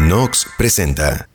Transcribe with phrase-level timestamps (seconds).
[0.00, 1.28] Nox presenta.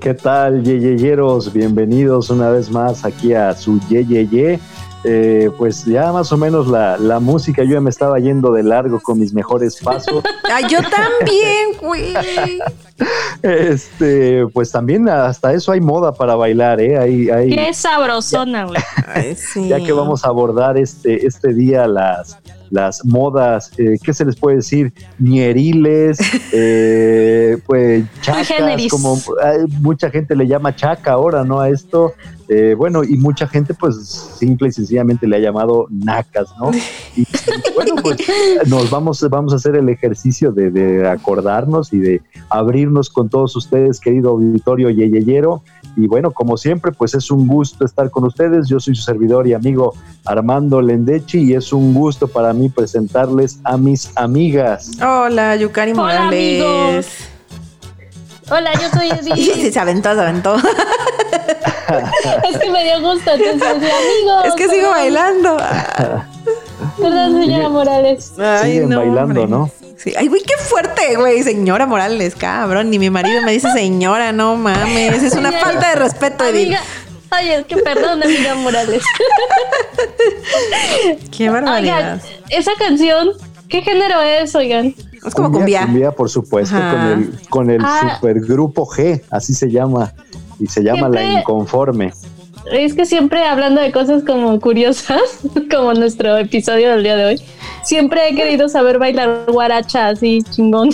[0.00, 1.52] ¿Qué, tal, yeyeyeros?
[1.52, 4.60] Bienvenidos una vez más aquí a su yeyeye.
[5.04, 8.62] Eh, pues ya más o menos la, la música, yo ya me estaba yendo de
[8.62, 10.22] largo con mis mejores pasos.
[10.52, 12.14] Ay, yo también, güey.
[13.42, 16.98] Este, pues también hasta eso hay moda para bailar, ¿eh?
[16.98, 18.80] Hay, hay, Qué sabrosona, güey.
[19.36, 19.68] Sí.
[19.68, 22.38] ya que vamos a abordar este, este día las,
[22.70, 24.92] las modas, eh, ¿qué se les puede decir?
[25.18, 26.18] Ñeriles,
[26.52, 28.48] eh, pues chacas,
[28.90, 29.18] como
[29.80, 31.60] mucha gente le llama chaca ahora, ¿no?
[31.60, 32.14] A esto,
[32.50, 33.94] Eh, bueno, y mucha gente pues
[34.38, 36.70] simple y sencillamente le ha llamado nacas, ¿no?
[37.14, 37.26] Y, y
[37.74, 38.16] bueno, pues
[38.66, 43.54] nos vamos, vamos a hacer el ejercicio de, de acordarnos y de abrirnos con todos
[43.54, 45.62] ustedes, querido auditorio yeyeyero.
[45.94, 48.66] Y bueno, como siempre, pues es un gusto estar con ustedes.
[48.66, 49.94] Yo soy su servidor y amigo
[50.24, 54.90] Armando Lendechi y es un gusto para mí presentarles a mis amigas.
[55.00, 56.26] Hola, Yukari Hola, Morales.
[56.26, 57.06] amigos.
[58.50, 59.54] Hola, yo soy Sí, Edith.
[59.54, 60.56] sí, se aventó, se aventó.
[60.56, 64.44] es que me dio gusto, entonces, amigos.
[64.46, 65.56] es que sigo bailando.
[67.00, 68.32] Perdón, señora Morales.
[68.38, 69.46] Ay, Siguen bailando, hombre.
[69.46, 69.70] ¿no?
[69.96, 70.14] Sí.
[70.16, 71.42] Ay, güey, qué fuerte, güey.
[71.42, 72.90] Señora Morales, cabrón.
[72.90, 75.22] Ni mi marido me dice señora, no mames.
[75.22, 75.64] Es una Señora.
[75.64, 76.66] falta de respeto, Edith.
[76.68, 76.80] Amiga,
[77.32, 79.02] oye, es que perdón, amiga Morales.
[81.36, 82.14] Qué barbaridad.
[82.14, 82.20] Oigan,
[82.50, 83.30] esa canción,
[83.68, 84.94] ¿qué género es, oigan?
[85.26, 85.82] Es como cumbia.
[85.82, 86.92] Cumbia, por supuesto, Ajá.
[86.92, 88.14] con el, con el Ah.
[88.16, 90.12] supergrupo G, así se llama.
[90.60, 92.12] Y se llama La Siempre- Inconforme.
[92.72, 95.20] Es que siempre hablando de cosas como curiosas,
[95.70, 97.42] como nuestro episodio del día de hoy,
[97.82, 100.90] siempre he querido saber bailar guaracha así chingón.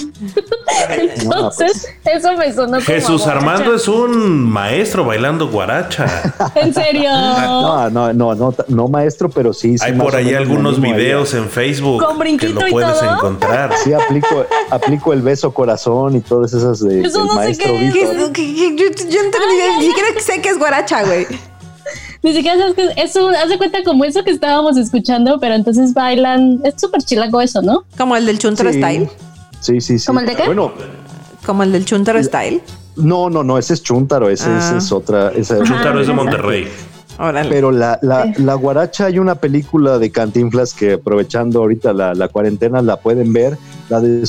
[0.88, 6.06] Entonces, eso me sonó como Jesús Armando es un maestro bailando guaracha.
[6.54, 7.10] En serio.
[7.10, 9.76] No, no, no, no, no maestro, pero sí.
[9.78, 13.14] sí Hay por ahí algunos videos en Facebook ¿Con que brinquito lo y puedes todo?
[13.14, 13.72] encontrar.
[13.82, 17.90] Sí, aplico, aplico el beso corazón y todas esas de, Eso no sé maestro qué.
[17.92, 19.20] ¿Qué qué- qué- Yo,
[19.78, 21.26] ni siquiera sé que es guaracha, güey.
[22.24, 25.54] Ni siquiera sabes que es un, haz de cuenta como eso que estábamos escuchando, pero
[25.54, 27.84] entonces bailan, es súper chilaco eso, ¿no?
[27.98, 28.78] Como el del Chuntaro Sí.
[28.78, 29.08] Style.
[29.60, 30.06] Sí, sí, sí.
[30.06, 30.46] ¿Como el de qué?
[30.46, 30.72] Bueno,
[31.46, 32.62] Como el del Chuntaro Style.
[32.96, 34.58] no, no, no, ese es Chuntaro, ese, Ah.
[34.58, 35.30] ese es otra.
[35.32, 36.66] esa- Chuntaro es de Monterrey.
[37.18, 37.48] Órale.
[37.48, 42.26] Pero la, la, la guaracha, hay una película de Cantinflas que aprovechando ahorita la, la
[42.28, 43.56] cuarentena la pueden ver,
[43.88, 44.26] la de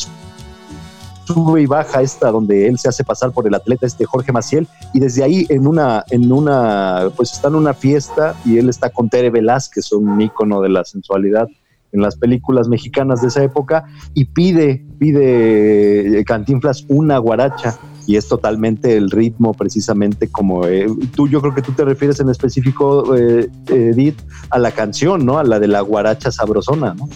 [1.25, 4.67] sube y baja esta donde él se hace pasar por el atleta este Jorge Maciel
[4.93, 8.89] y desde ahí en una en una pues está en una fiesta y él está
[8.89, 11.47] con Tere Velázquez un ícono de la sensualidad
[11.91, 18.17] en las películas mexicanas de esa época y pide pide eh, Cantinflas una guaracha y
[18.17, 22.29] es totalmente el ritmo precisamente como eh, tú yo creo que tú te refieres en
[22.29, 24.19] específico eh, Edith
[24.49, 27.09] a la canción no a la de la guaracha sabrosona no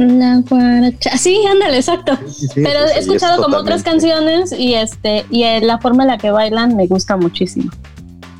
[0.00, 1.16] La guaracha.
[1.18, 2.18] Sí, ándale, exacto.
[2.26, 6.04] Sí, sí, Pero he es escuchado como otras canciones y este y eh, la forma
[6.04, 7.70] en la que bailan me gusta muchísimo.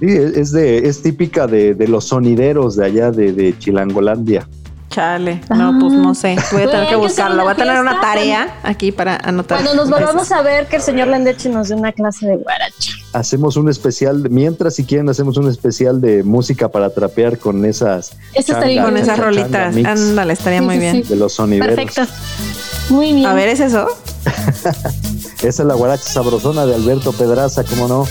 [0.01, 4.49] Sí, es, es de, es típica de, de los sonideros de allá de, de Chilangolandia.
[4.91, 5.41] Chale.
[5.57, 6.37] No, pues no sé.
[6.51, 7.45] Voy a tener que buscarlo.
[7.45, 9.63] Voy a tener una tarea aquí para anotar.
[9.63, 12.93] Cuando nos volvamos a ver que el señor Lendechi nos dé una clase de guaracha.
[13.13, 18.13] Hacemos un especial, mientras si quieren hacemos un especial de música para trapear con esas
[18.45, 19.77] Changa, Con esas rolitas.
[19.77, 20.95] Ándale, estaría Sí, muy sí, bien.
[21.05, 21.09] sí.
[21.09, 21.75] de los sonideros.
[21.77, 22.13] Perfecto.
[22.91, 23.27] Muy bien.
[23.27, 23.87] A ver, ¿es eso?
[25.43, 28.07] Esa es la guaracha sabrosona de Alberto Pedraza, ¿cómo no?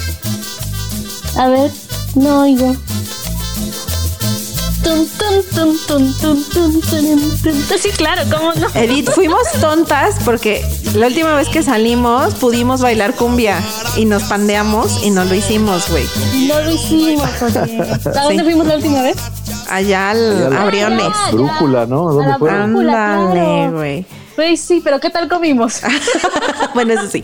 [1.37, 1.69] A ver,
[2.15, 2.73] no oigo.
[7.77, 8.67] Sí, claro, ¿cómo no?
[8.73, 13.59] Edith, fuimos tontas porque la última vez que salimos pudimos bailar cumbia
[13.95, 16.03] y nos pandeamos y no lo hicimos, güey.
[16.47, 17.81] No lo hicimos, oye.
[18.17, 18.43] ¿A dónde Sí.
[18.43, 19.15] fuimos la última vez?
[19.69, 21.07] Allá al Abriones.
[21.13, 21.29] Ah.
[21.31, 22.11] Brújula, ¿no?
[22.11, 22.49] ¿Dónde fue?
[22.51, 24.05] Ándale, güey.
[24.35, 25.81] Güey, sí, pero ¿qué tal comimos?
[26.73, 27.23] bueno, eso sí.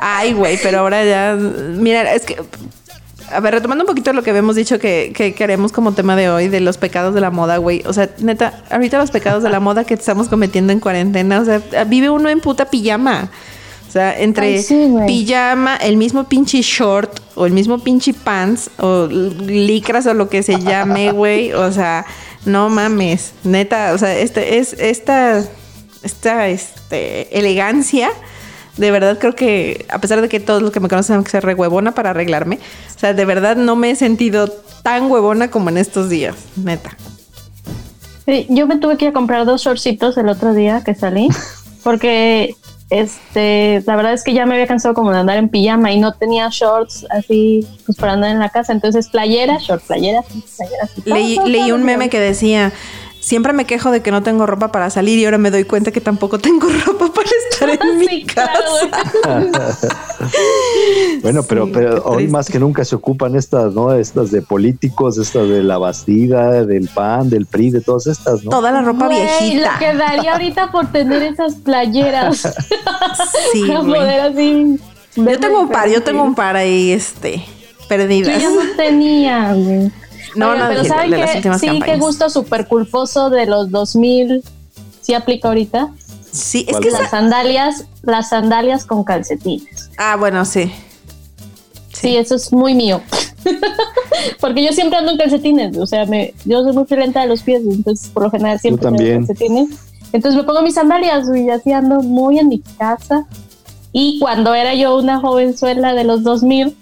[0.00, 1.36] Ay, güey, pero ahora ya.
[1.36, 2.36] Mira, es que.
[3.30, 6.30] A ver, retomando un poquito lo que habíamos dicho que, que queremos como tema de
[6.30, 7.82] hoy, de los pecados de la moda, güey.
[7.86, 11.44] O sea, neta, ahorita los pecados de la moda que estamos cometiendo en cuarentena, o
[11.44, 13.30] sea, vive uno en puta pijama.
[13.86, 15.06] O sea, entre Ay, sí, güey.
[15.06, 20.42] pijama, el mismo pinche short o el mismo pinche pants o licras o lo que
[20.42, 21.52] se llame, güey.
[21.52, 22.04] O sea,
[22.44, 23.32] no mames.
[23.44, 25.42] Neta, o sea, este es esta
[26.02, 28.10] esta este, elegancia
[28.78, 31.30] de verdad creo que, a pesar de que todos los que me conocen saben que
[31.30, 32.58] soy re huevona para arreglarme,
[32.96, 34.48] o sea, de verdad no me he sentido
[34.82, 36.96] tan huevona como en estos días, neta.
[38.24, 41.28] Sí, yo me tuve que ir a comprar dos shortcitos el otro día que salí,
[41.82, 42.54] porque
[42.90, 46.00] este, la verdad es que ya me había cansado como de andar en pijama y
[46.00, 50.22] no tenía shorts así pues para andar en la casa, entonces playera, short, playera,
[50.56, 50.88] playera.
[51.04, 52.72] Leí, leí un meme que decía,
[53.28, 55.90] siempre me quejo de que no tengo ropa para salir y ahora me doy cuenta
[55.92, 58.52] que tampoco tengo ropa para estar en mi Sí, casa.
[59.22, 59.46] claro,
[61.22, 62.32] Bueno, pero, Sí, pero hoy triste.
[62.32, 63.92] más que nunca se ocupan estas, ¿no?
[63.92, 68.50] Estas de políticos, estas de la Bastida, del PAN, del PRI, de todas estas, ¿no?
[68.50, 69.72] Toda la ropa viejita.
[69.74, 72.48] Lo que daría ahorita por tener esas playeras.
[73.52, 74.78] Sí, para poder así.
[75.16, 78.40] Yo tengo un par, yo tengo un par ahí, este, Yo perdidas.
[78.42, 79.90] ya no tenía, güey.
[80.34, 81.36] No, Oigan, no, pero de- ¿saben de las qué?
[81.38, 82.00] últimas Sí, qué campañas.
[82.00, 84.42] gusto súper culposo de los 2000.
[85.00, 85.90] ¿Sí aplica ahorita?
[86.30, 89.90] Sí, es ¿Cuál que esa- Las sandalias, las sandalias con calcetines.
[89.96, 90.70] Ah, bueno, sí.
[91.92, 93.00] Sí, eso es muy mío.
[94.40, 97.42] Porque yo siempre ando en calcetines, o sea, me, yo soy muy friolenta de los
[97.42, 99.26] pies, entonces por lo general siempre tengo también.
[99.26, 99.70] calcetines.
[100.12, 103.26] Entonces me pongo mis sandalias y así ando muy en mi casa.
[103.92, 106.76] Y cuando era yo una jovenzuela de los 2000,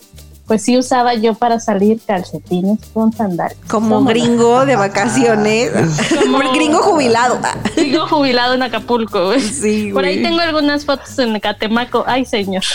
[0.46, 3.58] pues sí usaba yo para salir calcetines con sandalias.
[3.68, 5.72] Como gringo de vacaciones.
[6.22, 7.38] Como- gringo jubilado.
[7.74, 9.40] Sigo jubilado en Acapulco, güey.
[9.40, 12.04] Sí, Por ahí tengo algunas fotos en Catemaco.
[12.06, 12.62] Ay, señor.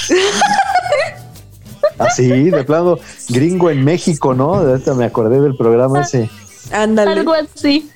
[1.98, 2.98] Así, de plano,
[3.30, 4.56] gringo en México, ¿no?
[4.56, 6.30] Ahorita me acordé del programa ese.
[6.72, 7.12] Ándale.
[7.12, 7.90] Algo así.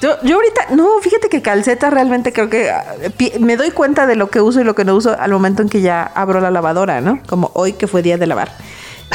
[0.00, 2.84] Yo, yo ahorita, no, fíjate que calceta realmente creo que ah,
[3.40, 5.68] me doy cuenta de lo que uso y lo que no uso al momento en
[5.68, 7.20] que ya abro la lavadora, ¿no?
[7.26, 8.50] Como hoy que fue día de lavar.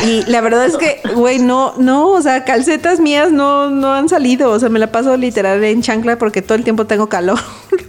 [0.02, 4.10] Y la verdad es que, güey, no, no, o sea, calcetas mías no, no han
[4.10, 4.50] salido.
[4.52, 7.40] O sea, me la paso literal en chancla porque todo el tiempo tengo calor.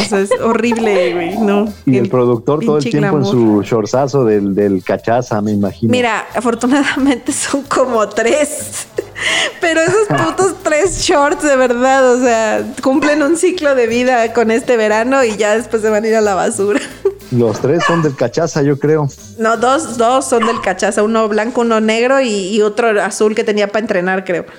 [0.00, 1.72] O sea, es horrible, güey, no.
[1.86, 5.90] Y el productor todo el tiempo en su shortzazo del, del cachaza, me imagino.
[5.90, 8.88] Mira, afortunadamente son como tres.
[9.60, 14.50] Pero esos putos tres shorts, de verdad, o sea, cumplen un ciclo de vida con
[14.50, 16.80] este verano y ya después se van a ir a la basura.
[17.32, 19.08] Los tres son del cachaza, yo creo.
[19.38, 23.42] No, dos, dos son del cachaza, uno blanco, uno negro y, y otro azul que
[23.42, 24.46] tenía para entrenar, creo.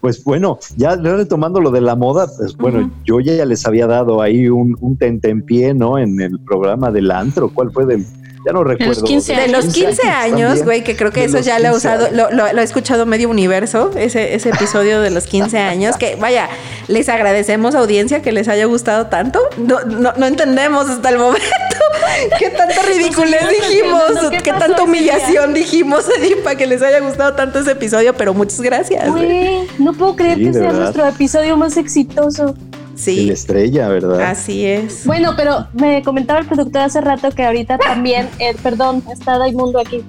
[0.00, 4.22] Pues bueno, ya retomando lo de la moda, pues bueno, yo ya les había dado
[4.22, 5.98] ahí un, un tentempié, ¿no?
[5.98, 8.06] En el programa del antro, ¿cuál fue del?
[8.44, 9.04] Ya no recuerdo.
[9.04, 11.70] 15 De los 15 años, güey, que creo que De eso los ya lo he
[11.72, 15.58] 15 usado, lo, lo- lo he escuchado medio universo, ese, ese episodio de los 15
[15.58, 16.48] años, que vaya,
[16.88, 19.40] les agradecemos audiencia que les haya gustado tanto.
[19.58, 21.44] No, no, no entendemos hasta el momento
[22.38, 26.04] qué tanta ridiculez seguimos dijimos, qué qué tanta humillación dijimos
[26.42, 29.08] para que les haya gustado tanto ese episodio, pero muchas gracias.
[29.08, 29.68] güey.
[29.78, 30.80] No puedo creer Sí, que sea verdad.
[30.80, 32.54] nuestro episodio más exitoso.
[32.94, 34.20] Sí, estrella, ¿verdad?
[34.22, 35.06] así es.
[35.06, 39.80] Bueno, pero me comentaba el productor hace rato que ahorita también, eh, perdón, está Daimundo
[39.80, 40.04] aquí,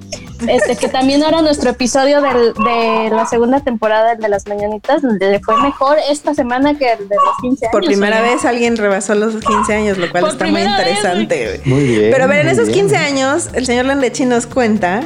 [0.48, 5.02] este, que también ahora nuestro episodio del- de la segunda temporada, el de las mañanitas,
[5.04, 7.72] le fue mejor esta semana que el de los 15 años.
[7.72, 11.62] Por primera vez alguien rebasó los 15 años, lo cual Por está muy vez, interesante.
[11.66, 12.12] Muy bien.
[12.12, 12.80] Pero a ver, en esos bien.
[12.90, 15.02] 15 años, el señor Landechi nos cuenta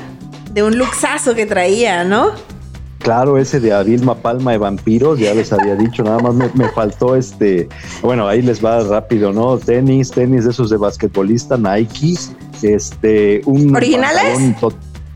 [0.51, 2.31] de un luxazo que traía, ¿no?
[2.99, 6.67] Claro, ese de Avilma Palma de Vampiros, ya les había dicho, nada más me, me
[6.69, 7.69] faltó este,
[8.01, 9.57] bueno, ahí les va rápido, ¿no?
[9.57, 12.15] Tenis, tenis de esos de basquetbolista, Nike,
[12.63, 14.39] este, un ¿Originales?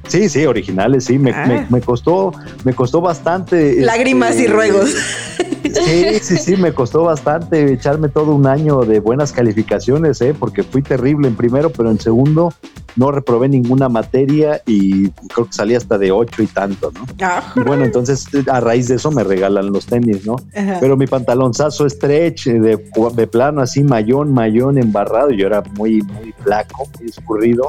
[0.07, 1.45] Sí, sí, originales, sí, me, Ah.
[1.48, 2.31] me- me costó,
[2.63, 3.82] me costó bastante.
[3.82, 4.94] Lágrimas este, y ruegos.
[5.74, 10.36] Sí, sí, sí, me costó bastante echarme todo un año de buenas calificaciones, ¿eh?
[10.38, 12.54] porque fui terrible en primero, pero en segundo
[12.96, 17.06] no reprobé ninguna materia y creo que salí hasta de ocho y tanto, ¿no?
[17.22, 20.36] Ah, Y bueno, entonces a raíz de eso me regalan los tenis, ¿no?
[20.56, 20.78] ajá.
[20.80, 22.78] Pero mi pantalonzazo stretch de,
[23.16, 27.68] de plano así, mayón, mayón embarrado, yo era muy, muy flaco, muy escurrido.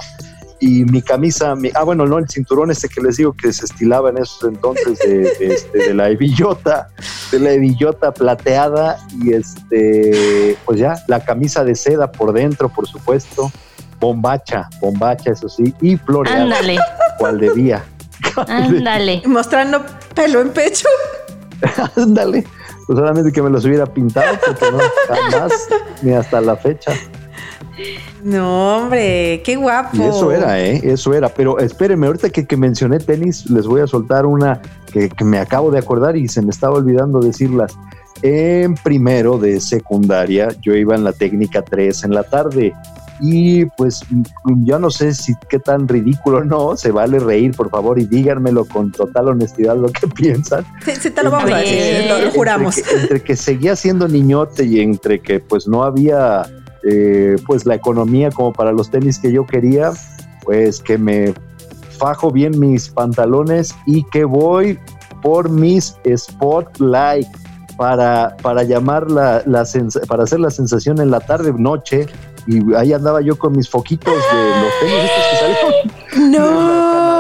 [0.65, 3.65] Y mi camisa, mi- ah, bueno, no, el cinturón este que les digo que se
[3.65, 6.87] estilaba en esos entonces de, de, este, de la hebillota,
[7.33, 12.87] de la hebillota plateada y este, pues ya, la camisa de seda por dentro, por
[12.87, 13.51] supuesto,
[13.99, 16.79] bombacha, bombacha, eso sí, y floreada, Ándale,
[17.19, 17.85] cual debía.
[18.47, 19.21] ándale.
[19.27, 20.87] Mostrando pelo en pecho.
[21.97, 22.45] Ándale.
[22.87, 24.79] Pues solamente que me los hubiera pintado, porque no,
[25.09, 25.53] jamás,
[26.03, 26.93] ni hasta la fecha.
[28.23, 29.97] No, hombre, qué guapo.
[29.97, 30.81] Y eso era, ¿eh?
[30.85, 31.29] Eso era.
[31.29, 34.61] Pero espérenme, ahorita que, que mencioné tenis, les voy a soltar una
[34.93, 37.77] que, que me acabo de acordar y se me estaba olvidando decirlas.
[38.23, 42.73] En primero de secundaria, yo iba en la técnica 3 en la tarde.
[43.21, 44.05] Y pues
[44.65, 48.07] yo no sé si qué tan ridículo o no, se vale reír, por favor, y
[48.07, 50.65] díganmelo con total honestidad lo que piensan.
[50.85, 52.79] Sí, sí, te lo vamos a decir, lo, lo juramos.
[52.79, 56.47] Entre que, entre que seguía siendo niñote y entre que pues no había
[56.85, 59.93] eh, pues la economía como para los tenis que yo quería,
[60.45, 61.35] pues que me
[61.99, 64.79] fajo bien mis pantalones y que voy
[65.23, 67.29] por mis Spotlight
[67.77, 69.43] para, para llamar la,
[70.09, 72.07] para hacer la sensación en la tarde, noche.
[72.47, 76.33] Y ahí andaba yo con mis foquitos de los tenis estos que salieron.
[76.33, 77.03] ¡No!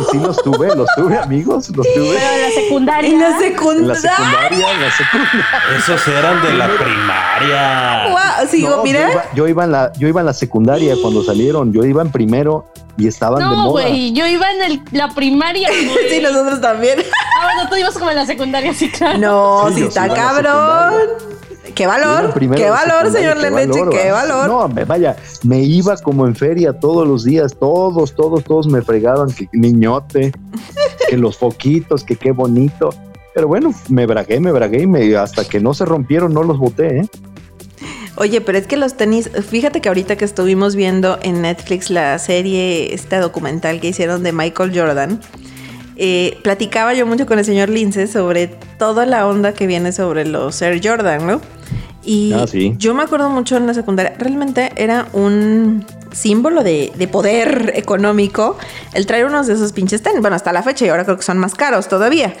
[0.00, 2.16] Y sí los tuve, los tuve, amigos, los tuve.
[2.18, 3.10] Pero en la secundaria.
[3.10, 4.72] En la En la secundaria.
[4.72, 5.46] en la secundaria.
[5.78, 8.10] Esos eran de la primaria.
[8.10, 9.00] Guau, sigo, No, mira.
[9.00, 12.02] Yo iba, yo iba en la, yo iba en la secundaria cuando salieron, yo iba
[12.02, 12.66] en primero
[12.96, 13.70] y estaban de No, moda.
[13.84, 15.68] güey, yo iba en el- la primaria.
[15.92, 16.08] güey.
[16.10, 16.98] Sí, nosotros también.
[17.40, 19.18] Ah, bueno, tú ibas como en la secundaria, sí, claro.
[19.18, 20.94] No, Sí, yo está cabrón.
[21.74, 24.24] Qué valor, qué valor, señor valor, qué va.
[24.24, 24.48] valor.
[24.48, 28.82] No, me vaya, me iba como en feria todos los días, todos, todos, todos me
[28.82, 30.32] fregaban que niñote,
[31.08, 32.90] que los foquitos, que qué bonito.
[33.34, 36.58] Pero bueno, me bragué, me bragué y me, hasta que no se rompieron no los
[36.58, 37.08] boté, ¿eh?
[38.16, 42.18] Oye, pero es que los tenis, fíjate que ahorita que estuvimos viendo en Netflix la
[42.18, 45.20] serie, este documental que hicieron de Michael Jordan,
[45.96, 50.24] eh, platicaba yo mucho con el señor Lince sobre toda la onda que viene sobre
[50.26, 51.40] los Air Jordan, ¿no?
[52.04, 52.74] Y Ah, sí.
[52.78, 58.56] yo me acuerdo mucho en la secundaria, realmente era un símbolo de, de poder económico
[58.92, 60.20] el traer unos de esos pinches tenis.
[60.20, 62.34] Bueno, hasta la fecha y ahora creo que son más caros todavía.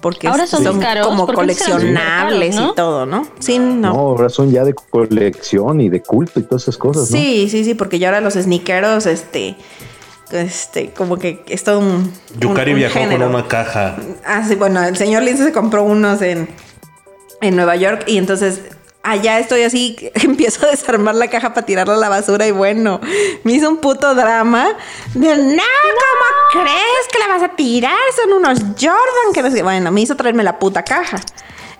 [0.00, 2.72] Porque Ahora son caros, como porque coleccionables caros, ¿no?
[2.72, 3.26] y todo, ¿no?
[3.38, 3.74] Sí, No.
[3.74, 3.88] no.
[3.92, 7.16] ahora son ya de colección y de culto y todas esas cosas, ¿no?
[7.16, 9.56] Sí, sí, sí, porque ya ahora los sneakeros, este,
[10.30, 12.12] este, como que es todo un.
[12.38, 13.26] Yukari un- un viajó género.
[13.26, 13.96] con una caja.
[14.24, 16.48] Ah, sí, bueno, el señor Lince se compró unos en,
[17.40, 18.60] en Nueva York y entonces
[19.02, 23.00] allá estoy así, empiezo a desarmar la caja para tirarla a la basura y bueno,
[23.44, 24.66] me hizo un puto drama
[25.14, 27.94] de, no, ¿cómo crees que la vas a tirar?
[28.20, 29.62] Son unos Jordan que no sé, qué".
[29.62, 31.20] bueno, me hizo traerme la puta caja.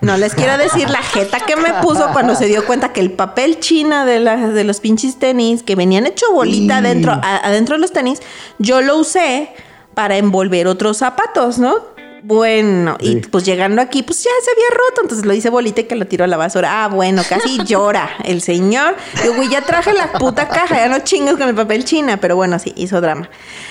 [0.00, 3.11] No les quiero decir la jeta que me puso cuando se dio cuenta que el
[3.12, 6.87] papel china de, las de los pinches tenis que venían hecho bolita Sí.
[6.87, 8.21] adentro, a- adentro de los tenis,
[8.59, 9.49] yo lo usé
[9.95, 11.75] para envolver otros zapatos, ¿no?
[12.23, 15.85] Bueno, y pues llegando aquí, pues ya se había roto, entonces lo hice bolita y
[15.85, 16.85] que lo tiró a la basura.
[16.85, 18.97] Ah, bueno, casi llora el señor.
[19.23, 22.35] Digo, güey, ya traje la puta caja, ya no chingas con el papel china, pero
[22.37, 23.31] bueno, sí, hizo drama.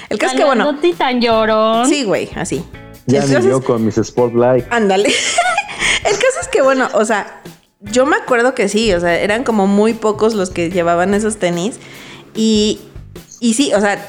[0.09, 1.87] El caso es que, bueno, No tan llorón.
[1.87, 2.63] sí, güey, así.
[3.07, 4.65] Ya ni yo con mis Spotlight.
[4.69, 5.09] Ándale.
[6.05, 7.41] El caso es que, bueno, o sea,
[7.81, 11.37] yo me acuerdo que sí, o sea, eran como muy pocos los que llevaban esos
[11.37, 11.79] tenis.
[12.35, 12.79] Y,
[13.39, 14.03] y sí, o sea,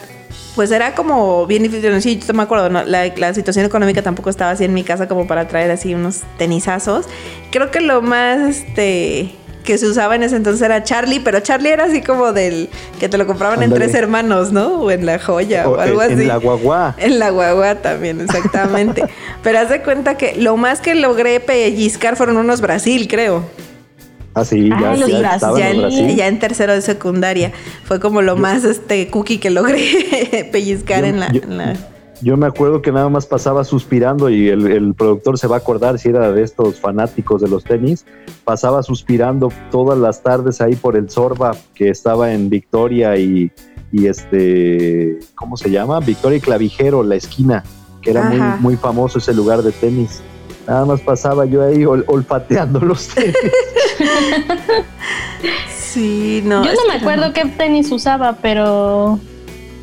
[0.54, 2.00] pues era como bien difícil.
[2.02, 2.84] Sí, yo me acuerdo, ¿no?
[2.84, 6.22] la, la situación económica tampoco estaba así en mi casa como para traer así unos
[6.38, 7.06] tenisazos.
[7.50, 9.34] Creo que lo más, este
[9.66, 13.10] que se usaba en ese entonces era Charlie, pero Charlie era así como del que
[13.10, 14.80] te lo compraban en tres hermanos, ¿no?
[14.80, 16.22] O en la joya o, O algo en, así.
[16.22, 16.94] en la guagua.
[16.96, 19.04] En la guagua también, exactamente.
[19.42, 23.44] Pero haz de cuenta que lo más que logré pellizcar fueron unos Brasil, creo.
[24.34, 26.14] Ah, sí, ya, los ya estaban Ya en, Brasil.
[26.16, 27.52] ya en tercero de secundaria.
[27.84, 31.76] Fue como lo más este cookie que logré pellizcar Yo- en, la, yo- en la-
[32.22, 35.58] Yo me acuerdo que nada más pasaba suspirando y el, el productor se va a
[35.58, 38.06] acordar si era de estos fanáticos de los tenis.
[38.44, 43.50] Pasaba suspirando todas las tardes ahí por el Sorba que estaba en Victoria y,
[43.92, 46.00] y este, ¿cómo se llama?
[46.00, 47.62] Victoria y Clavijero, la esquina,
[48.00, 50.22] que era muy, muy famoso ese lugar de tenis.
[50.66, 53.34] Nada más pasaba yo ahí ol- olfateando los tenis.
[55.76, 56.64] Sí, no.
[56.64, 59.18] Yo no me acuerdo qué tenis usaba, pero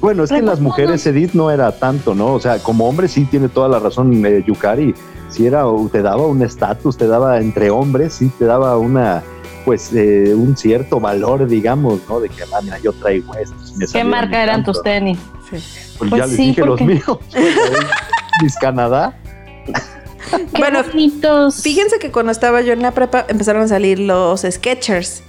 [0.04, 2.34] Bueno, es que en las mujeres Edith no era tanto, ¿no?
[2.34, 4.94] O sea, como hombre sí tiene toda la razón eh, Yukari.
[5.30, 9.24] Sí era, o te daba un estatus, te daba entre hombres, sí te daba una,
[9.64, 12.20] pues, eh, un cierto valor, digamos, ¿no?
[12.20, 13.56] De que, ah, mira, yo traigo esto.
[13.94, 14.74] ¿qué marca eran tanto.
[14.74, 15.18] tus tenis?
[15.50, 17.20] Pues, Pues ya les sí, dije los míos.
[18.42, 19.18] Mis Canadá.
[19.66, 21.62] Qué Bueno, bonitos.
[21.62, 25.24] Fíjense que cuando estaba yo en la prepa empezaron a salir los Skechers.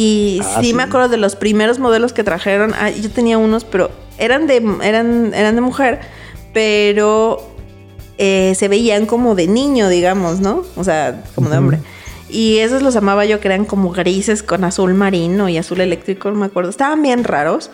[0.00, 0.74] Y Ah, sí, sí.
[0.74, 2.72] me acuerdo de los primeros modelos que trajeron.
[2.74, 5.98] Ah, yo tenía unos, pero eran de, eran, eran de mujer,
[6.54, 7.42] pero
[8.16, 10.62] eh, se veían como de niño, digamos, ¿no?
[10.76, 11.78] O sea, como de hombre.
[12.30, 16.30] Y esos los amaba yo, que eran como grises con azul marino y azul eléctrico,
[16.30, 16.70] no me acuerdo.
[16.70, 17.70] Estaban bien raros,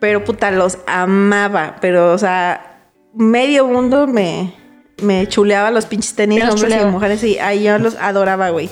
[0.00, 1.76] pero puta, los amaba.
[1.80, 4.52] Pero, o sea, medio mundo me,
[5.00, 8.68] me chuleaba los pinches tenis, hombres y mujeres, y ay, yo los adoraba, güey.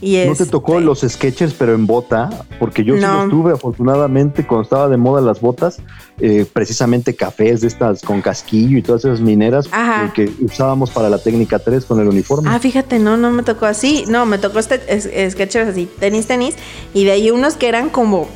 [0.00, 2.28] Y ¿No te tocó este, los sketchers, pero en bota?
[2.60, 5.78] Porque yo sí los tuve, afortunadamente, cuando estaba de moda las botas,
[6.20, 11.08] eh, precisamente cafés de estas con casquillo y todas esas mineras eh, que usábamos para
[11.08, 12.50] la técnica 3 con el uniforme.
[12.52, 14.04] Ah, fíjate, no, no me tocó así.
[14.08, 16.54] No, me tocó este es- es- Skechers así, tenis, tenis.
[16.92, 18.28] Y de ahí unos que eran como,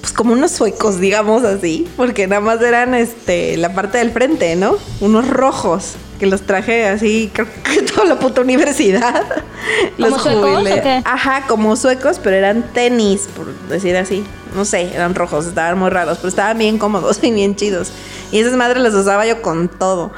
[0.00, 1.86] pues como unos suecos, digamos así.
[1.96, 4.74] Porque nada más eran este, la parte del frente, ¿no?
[5.00, 5.94] Unos rojos.
[6.18, 9.22] Que los traje así, creo que toda la puta universidad.
[9.96, 10.82] ¿Como los suecos jubilé.
[10.82, 11.02] qué?
[11.04, 14.24] Ajá, como suecos, pero eran tenis, por decir así.
[14.54, 17.92] No sé, eran rojos, estaban muy raros, pero estaban bien cómodos y bien chidos.
[18.30, 20.12] Y esas madres las usaba yo con todo.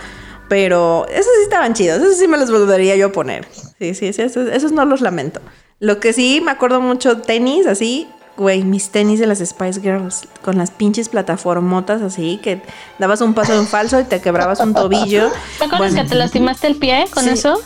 [0.49, 3.49] Pero esos sí estaban chidos, esos sí me los volvería yo a poner.
[3.79, 5.41] Sí, sí, sí, esos, esos no los lamento.
[5.81, 10.29] Lo que sí me acuerdo mucho, tenis, así, güey, mis tenis de las Spice Girls,
[10.43, 12.63] con las pinches plataformotas así, que
[12.99, 15.31] dabas un paso en falso y te quebrabas un tobillo.
[15.59, 17.31] ¿Te acuerdas Bueno, que te lastimaste el pie con Sí.
[17.31, 17.61] eso?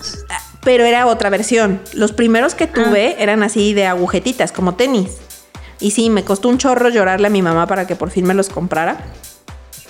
[0.62, 1.80] pero era otra versión.
[1.94, 3.22] Los primeros que tuve Ah.
[3.22, 5.16] eran así de agujetitas, como tenis.
[5.80, 8.34] Y sí, me costó un chorro llorarle a mi mamá para que por fin me
[8.34, 9.02] los comprara.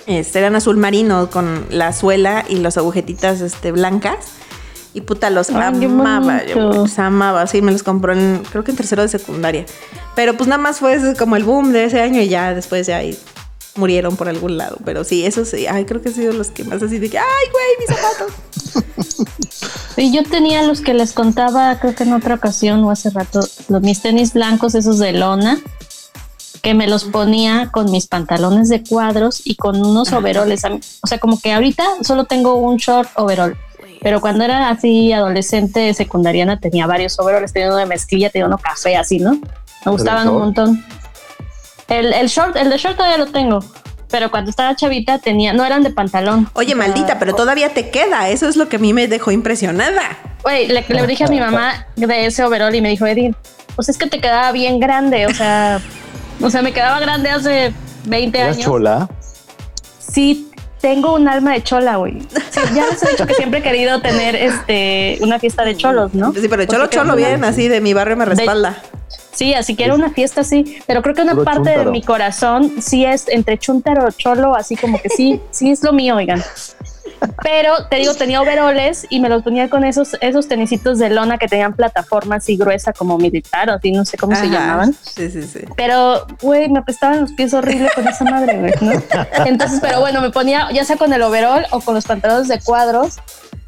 [0.07, 4.15] Este, eran azul marino con la suela y las agujetitas este, blancas.
[4.93, 6.45] Y puta, los Ay, amaba.
[6.45, 7.47] Yo los amaba.
[7.47, 9.65] Sí, me los compró en, creo que en tercero de secundaria.
[10.15, 12.87] Pero pues nada más fue ese como el boom de ese año y ya después
[12.87, 13.17] ya ahí
[13.75, 14.77] murieron por algún lado.
[14.83, 15.67] Pero sí, eso sí.
[15.67, 19.27] Ay, creo que han sido los que más así de que, ay, güey, mis zapatos.
[19.97, 23.41] Y yo tenía los que les contaba, creo que en otra ocasión o hace rato,
[23.67, 25.59] los, mis tenis blancos, esos de lona,
[26.63, 30.63] que me los ponía con mis pantalones de cuadros y con unos overoles.
[31.01, 33.55] O sea, como que ahorita solo tengo un short overall.
[34.01, 37.53] Pero cuando era así adolescente, secundariana, tenía varios overoles.
[37.53, 39.39] Tenía uno de mezclilla, tenía uno café, así, ¿no?
[39.85, 40.83] Me gustaban un montón.
[41.87, 43.59] El, el short, el de short todavía lo tengo.
[44.09, 46.49] Pero cuando estaba chavita tenía, no eran de pantalón.
[46.53, 48.29] Oye, maldita, pero todavía te queda.
[48.29, 50.01] Eso es lo que a mí me dejó impresionada.
[50.43, 53.35] Güey, le, le dije a mi mamá de ese overall y me dijo, Edith,
[53.75, 55.79] pues es que te quedaba bien grande, o sea,
[56.41, 57.73] o sea, me quedaba grande hace
[58.05, 58.65] 20 ¿Eras años.
[58.65, 59.09] chola?
[59.99, 60.50] Sí,
[60.81, 62.19] tengo un alma de chola, güey.
[62.49, 66.13] Sí, ya les he dicho que siempre he querido tener este una fiesta de cholos,
[66.13, 66.33] ¿no?
[66.33, 68.81] Sí, pero Porque cholo, cholo bien, así de mi barrio me respalda.
[69.31, 72.01] Sí, así que era una fiesta así, pero creo que una Puro parte de mi
[72.01, 76.43] corazón sí es entre chuntaro cholo, así como que sí, sí es lo mío, oigan.
[77.43, 81.37] Pero te digo, tenía overoles y me los ponía con esos, esos tenisitos de lona
[81.37, 84.93] que tenían plataforma así gruesa como militar o así, no sé cómo se llamaban.
[85.01, 85.59] Sí, sí, sí.
[85.75, 88.91] Pero, güey, me apestaban los pies horrible con esa madre, güey, ¿no?
[89.45, 92.59] Entonces, pero bueno, me ponía ya sea con el overol o con los pantalones de
[92.59, 93.17] cuadros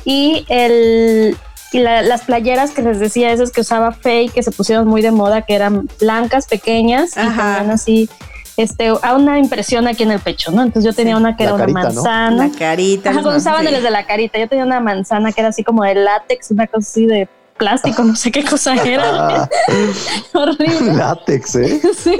[0.05, 1.37] y el
[1.71, 5.01] y la- las playeras que les decía, esas que usaba Faye, que se pusieron muy
[5.01, 7.55] de moda, que eran blancas, pequeñas y Ajá.
[7.57, 8.09] tenían así,
[8.57, 10.61] este, a una impresión aquí en el pecho, ¿no?
[10.61, 12.47] Entonces yo tenía una que era una manzana.
[12.47, 13.09] La carita.
[13.09, 13.73] Ajá, usaban sí.
[13.73, 16.87] desde la carita, yo tenía una manzana que era así como de látex, una cosa
[16.87, 19.49] así de plástico, no sé qué cosa era.
[20.33, 20.93] Horrible.
[20.93, 21.81] látex, ¿eh?
[22.03, 22.17] Sí.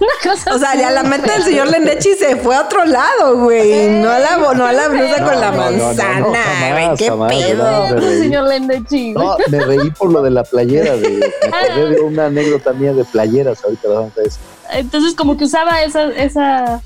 [0.00, 3.38] Una cosa O sea, ya la mente del señor Lendechi se fue a otro lado,
[3.38, 3.88] güey.
[3.90, 6.24] No a la, no a la blusa No, con la no, no, no, no, manzana,
[6.24, 6.96] jamás, güey.
[6.96, 8.00] ¿Qué jamás, pedo?
[8.00, 9.12] señor Lendechi.
[9.12, 10.96] No, me reí por lo de la playera.
[10.96, 13.64] De, me acordé de una anécdota mía de playeras.
[13.64, 14.38] Ahorita vamos a eso.
[14.70, 16.82] Entonces como que usaba esa, esa,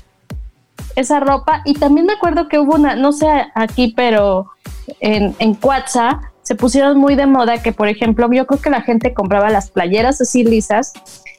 [0.95, 4.47] esa ropa y también me acuerdo que hubo una, no sé aquí, pero
[4.99, 8.81] en, en Cuatza se pusieron muy de moda que, por ejemplo, yo creo que la
[8.81, 10.93] gente compraba las playeras así lisas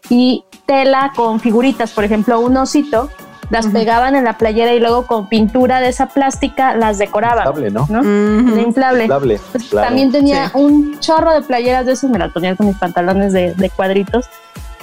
[0.08, 3.08] y tela con figuritas, por ejemplo, un osito,
[3.50, 7.48] las pegaban en la playera y luego con pintura de esa plástica las decoraban.
[7.48, 7.86] Inflable, ¿no?
[7.90, 8.60] ¿no?
[8.60, 9.02] Inflable.
[9.04, 9.88] Inflable, Pues claro.
[9.88, 10.52] También tenía Sí.
[10.54, 14.26] un chorro de playeras de esos, me las ponía con mis pantalones de, de cuadritos.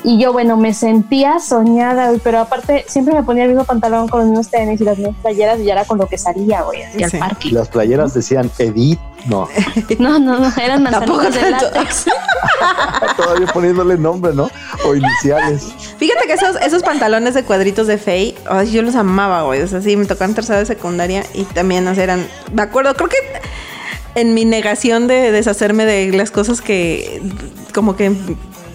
[0.04, 4.08] Y yo, bueno, me sentía soñada, güey, pero aparte siempre me ponía el mismo pantalón
[4.08, 6.62] con los mismos tenis y las mismas playeras y ya era con lo que salía,
[6.62, 7.18] güey, así al Sí.
[7.18, 7.48] parque.
[7.48, 9.00] Y las playeras decían Edith.
[9.26, 9.48] No,
[10.00, 12.06] No, no, no, eran manzanitas de látex.
[13.18, 14.50] todavía poniéndole nombre, ¿no?
[14.86, 15.64] O iniciales.
[15.98, 19.62] Fíjate que esos, esos pantalones de cuadritos de Faye, ay, yo los amaba, güey.
[19.62, 22.28] O sea, sí, me tocaban tercero de secundaria y también o sea, eran.
[22.54, 23.18] Me acuerdo, creo que
[24.16, 27.22] en mi negación de deshacerme de las cosas que
[27.74, 28.12] como que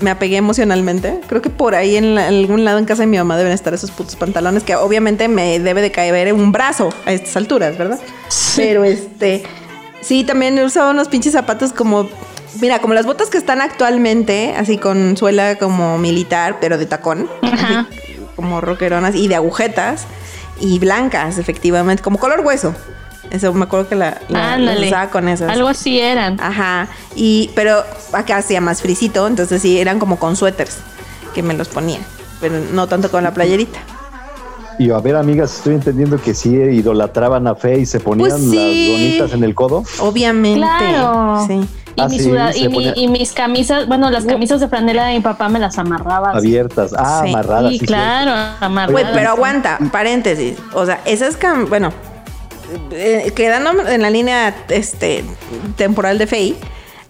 [0.02, 3.06] me apegué emocionalmente, creo que por ahí en la- en algún lado en casa de
[3.06, 6.90] mi mamá deben estar esos putos pantalones que obviamente me debe de caer un brazo
[7.06, 7.98] a estas alturas, ¿verdad?
[8.56, 9.42] Pero este,
[10.00, 12.08] sí, también he usado unos pinches zapatos como,
[12.60, 17.28] mira, como las botas que están actualmente, así con suela como militar, pero de tacón,
[17.42, 17.86] Ajá.
[18.36, 20.04] como rockeronas y de agujetas
[20.60, 22.74] y blancas, efectivamente, como color hueso.
[23.30, 25.50] Eso me acuerdo que la, la- usaba con esas.
[25.50, 26.38] Algo así eran.
[26.40, 26.88] Ajá.
[27.14, 27.82] Y, pero
[28.12, 30.78] acá hacía más frisito, entonces sí, eran como con suéteres
[31.35, 32.00] que me los ponía.
[32.40, 33.78] Pero no tanto con la playerita.
[34.78, 38.42] Y a ver, amigas, estoy entendiendo que sí idolatraban a Fe y se ponían Pues
[38.42, 38.88] sí.
[38.88, 39.85] las bonitas en el codo.
[40.00, 40.58] Obviamente.
[40.58, 41.44] Claro.
[41.46, 41.61] Sí.
[41.94, 44.61] Y, Ah, mi sí, suda- se y, mi- ponía- y mis camisas, bueno, las camisas
[44.61, 46.30] de franela de mi papá me las amarraba.
[46.32, 46.92] Abiertas.
[46.96, 47.30] Ah, Sí.
[47.30, 47.70] amarradas.
[47.72, 49.11] Sí, sí, claro, amarradas.
[49.14, 50.56] Pero aguanta, paréntesis.
[50.72, 51.92] O sea, esas cam bueno,
[52.92, 55.24] eh, quedando en la línea este
[55.76, 56.56] temporal de Faye,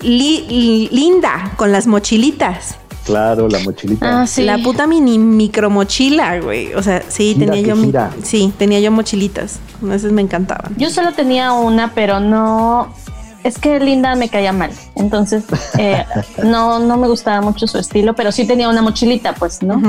[0.01, 2.77] li- li- linda con las mochilitas.
[3.05, 4.23] Claro, la mochilita.
[4.23, 4.43] Ah, sí.
[4.43, 6.73] La puta mini micro mochila, güey.
[6.75, 8.11] O sea, sí, Gira tenía yo gira.
[8.23, 9.59] sí, tenía yo mochilitas.
[9.93, 10.73] Esas me encantaban.
[10.77, 12.95] Yo solo tenía una, pero no.
[13.45, 14.71] Es que Linda me caía mal.
[14.95, 15.45] Entonces,
[15.79, 16.05] eh,
[16.45, 19.81] no, no me gustaba mucho su estilo, pero sí tenía una mochilita, pues, ¿no?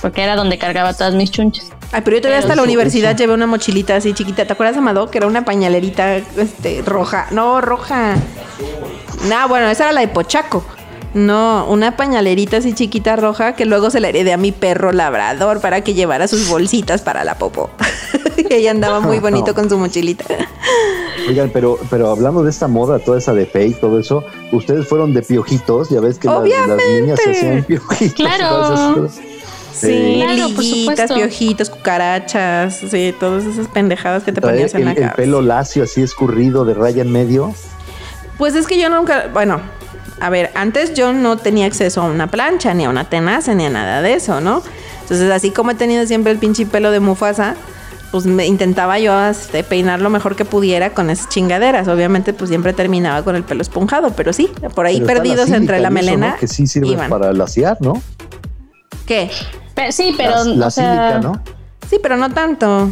[0.00, 1.70] Porque era donde cargaba todas mis chunches.
[1.92, 4.46] Ay, pero yo todavía hasta la universidad llevé una mochilita así chiquita.
[4.46, 5.10] ¿Te acuerdas, Amado?
[5.10, 7.28] Que era una pañalerita este, roja.
[7.30, 8.16] No, roja.
[9.28, 10.64] No, bueno, esa era la de Pochaco.
[11.14, 15.60] No, una pañalerita así chiquita roja que luego se la heredé a mi perro labrador
[15.60, 17.70] para que llevara sus bolsitas para la popo.
[18.36, 20.24] y ella andaba muy bonito con su mochilita.
[21.28, 24.86] Oigan, pero, pero hablando de esta moda, toda esa de fe y todo eso, ustedes
[24.86, 28.02] fueron de piojitos, ya ves que las, las niñas se hacían piojitos.
[28.02, 28.48] y Claro.
[28.48, 29.20] todas esas cosas.
[29.74, 34.90] Sí, Claro, liguitas, piojitos, cucarachas, sí, todas esas pendejadas que te ponías en el, la
[34.92, 35.16] el cabeza.
[35.16, 37.54] pelo lacio así escurrido de raya en medio.
[38.38, 39.60] Pues es que yo nunca, bueno,
[40.20, 43.64] a ver, antes yo no tenía acceso a una plancha, ni a una tenaza, ni
[43.66, 44.62] a nada de eso, ¿no?
[45.02, 47.54] Entonces, así como he tenido siempre el pinche pelo de Mufasa,
[48.10, 51.88] pues me intentaba yo este, peinar lo mejor que pudiera con esas chingaderas.
[51.88, 55.78] Obviamente, pues siempre terminaba con el pelo esponjado, pero sí, por ahí Pero perdidos entre
[55.78, 56.30] la y eso, melena.
[56.32, 56.36] ¿no?
[56.38, 57.08] Que sí sirve iban.
[57.10, 58.00] para laciar, ¿no?
[59.06, 59.30] ¿Qué?
[59.74, 60.44] Pe- sí, pero.
[60.44, 61.40] la la o sea, sílica, ¿no?
[61.88, 62.90] Sí, pero no tanto.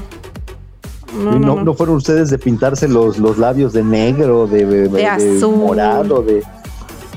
[1.19, 1.65] No, Y no, no, no.
[1.65, 5.57] no fueron ustedes de pintarse los, los labios de negro, de, de- de azul.
[5.57, 6.43] morado, de,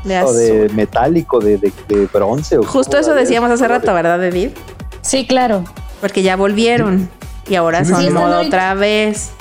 [0.04, 2.58] De o de metálico, de, de- de bronce.
[2.58, 4.50] o Justo eso de- decíamos hace rato, ¿verdad, David?
[5.02, 5.64] sí, claro.
[6.02, 7.10] Porque ya volvieron.
[7.50, 9.32] Y ahora Sí, son están moda otra vez.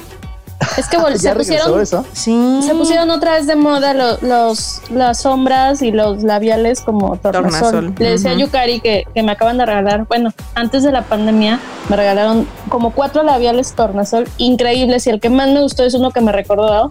[0.77, 1.81] Es que vol- ¿Ya se pusieron.
[1.81, 2.05] eso?
[2.13, 2.61] Sí.
[2.67, 7.61] Se pusieron otra vez de moda lo- los, las sombras y los labiales como tornasol.
[7.73, 11.03] Tornasol, Le decía a Yukari que, que me acaban de regalar, bueno, antes de la
[11.03, 15.95] pandemia me regalaron como cuatro labiales tornasol increíbles y el que más me gustó es
[15.95, 16.91] uno que me recordó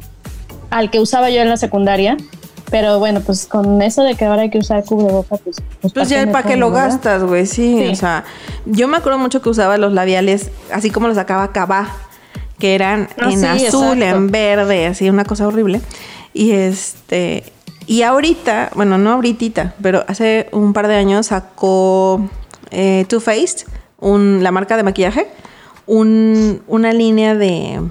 [0.70, 2.16] al que usaba yo en la secundaria.
[2.70, 5.58] Pero bueno, pues con eso de que ahora hay que usar cubreboca, pues...
[5.82, 6.90] Pues ¿pa' ya, ¿para qué lo verdad?
[6.90, 7.46] gastas, güey?
[7.46, 7.88] Sí, Sí.
[7.92, 8.26] o sea,
[8.66, 11.90] yo me acuerdo mucho que usaba los labiales, así como los sacaba Cabá,
[12.60, 14.18] que eran Ah, en sí, azul, exacto.
[14.18, 15.80] en verde, así, una cosa horrible.
[16.34, 17.44] Y este,
[17.86, 22.28] y ahorita, bueno, no ahorita, pero hace un par de años sacó
[22.72, 23.66] eh, Too Faced,
[24.00, 25.28] un, la marca de maquillaje,
[25.86, 27.82] un, una línea de,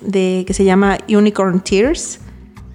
[0.00, 2.18] de que se llama Unicorn Tears,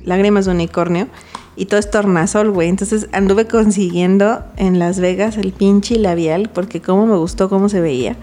[0.07, 1.07] lágrimas de unicornio,
[1.55, 2.69] y todo es tornasol, güey.
[2.69, 7.81] Entonces anduve consiguiendo en Las Vegas el pinche labial, porque como me gustó cómo se
[7.81, 8.15] veía,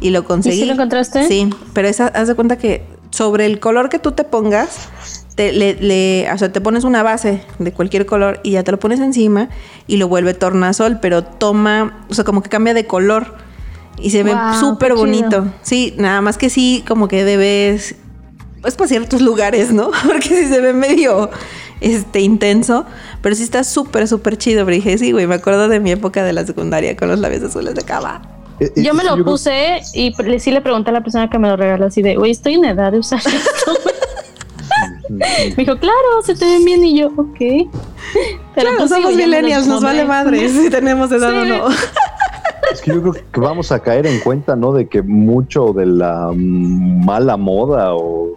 [0.00, 0.60] y lo conseguí.
[0.60, 1.26] sí lo encontraste?
[1.26, 4.88] Sí, pero esa, haz de cuenta que sobre el color que tú te pongas,
[5.34, 8.70] te, le, le- o sea, te pones una base de cualquier color y ya te
[8.72, 9.48] lo pones encima
[9.86, 13.34] y lo vuelve tornasol, pero toma, o sea, como que cambia de color
[14.00, 15.46] y se ve súper bonito.
[15.62, 17.96] Sí, nada más que sí, como que debes,
[18.60, 19.90] pues para ciertos lugares, ¿no?
[20.06, 21.30] Porque sí se ve medio
[21.80, 22.84] este intenso,
[23.22, 24.64] pero sí está súper, súper chido.
[24.64, 27.42] Pero dije, sí, güey, me acuerdo de mi época de la secundaria con los labios
[27.42, 28.22] azules de cava.
[28.60, 31.38] Eh, eh, Yo me lo puse y le- sí le pregunté a la persona que
[31.38, 33.72] me lo regaló así de, güey, estoy en edad de usar esto.
[35.08, 37.38] me dijo, claro, se te ven bien y yo, ok.
[37.38, 37.68] Pero
[38.54, 41.68] Claro, pues, somos millennials, nos vale madre si tenemos edad o no.
[42.78, 44.72] Es que yo creo que vamos a caer en cuenta, ¿no?
[44.72, 48.36] De que mucho de la mala moda o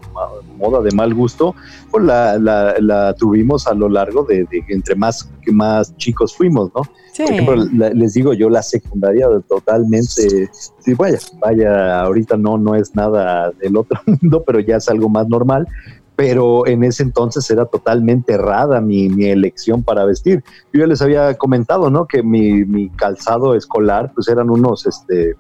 [0.57, 1.55] moda de mal gusto,
[1.91, 6.35] pues la, la, la tuvimos a lo largo de, de entre más, que más chicos
[6.35, 6.81] fuimos, ¿no?
[7.13, 7.23] Sí.
[7.23, 10.49] Por ejemplo, la- les digo yo, la secundaria totalmente,
[10.79, 15.09] sí, vaya, vaya, ahorita no, no es nada del otro mundo, pero ya es algo
[15.09, 15.67] más normal.
[16.15, 20.43] Pero en ese entonces era totalmente errada mi, mi elección para vestir.
[20.73, 22.05] Yo ya les había comentado, ¿no?
[22.05, 25.35] Que mi, mi calzado escolar, pues eran unos, este,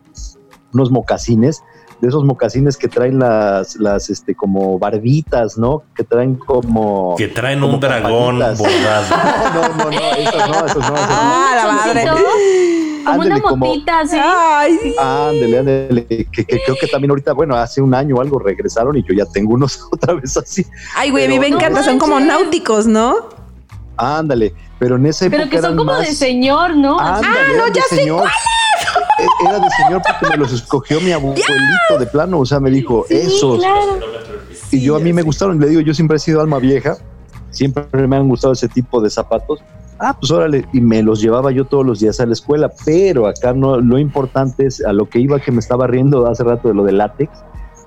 [0.73, 1.61] unos mocasines,
[2.01, 5.83] de esos mocasines que traen las, las, este, como barbitas, ¿no?
[5.95, 7.15] Que traen como...
[7.15, 9.15] Que traen como un dragón bordado.
[9.53, 10.95] No, no, no, no, esos no, esos no, esos no.
[10.97, 12.70] Ah, la madre.
[13.11, 14.17] Como Ándale, una como- motita así.
[14.19, 14.95] Ay, sí.
[14.97, 18.97] Ándale, ándale, que, que creo que también ahorita, bueno, hace un año o algo regresaron
[18.97, 20.65] y yo ya tengo unos otra vez así.
[20.95, 23.15] Ay, güey, a mí me encanta, son como náuticos, ¿no?
[23.97, 26.99] Ándale, pero en época Pero que son como más- de señor, ¿no?
[26.99, 28.27] Ándale, Ah, no, ya sé señor.
[29.19, 32.71] E- Era de señor porque me los escogió mi abuelito de plano, o sea, me
[32.71, 33.59] dijo, Sí, esos.
[33.59, 33.99] claro.
[34.71, 36.97] Y yo a mí me gustaron, le digo, yo siempre he sido alma vieja,
[37.51, 39.59] siempre me han gustado ese tipo de zapatos.
[40.03, 43.27] Ah, pues órale, y me los llevaba yo todos los días a la escuela, pero
[43.27, 46.69] acá no, lo importante es a lo que iba que me estaba riendo hace rato
[46.69, 47.31] de lo de látex,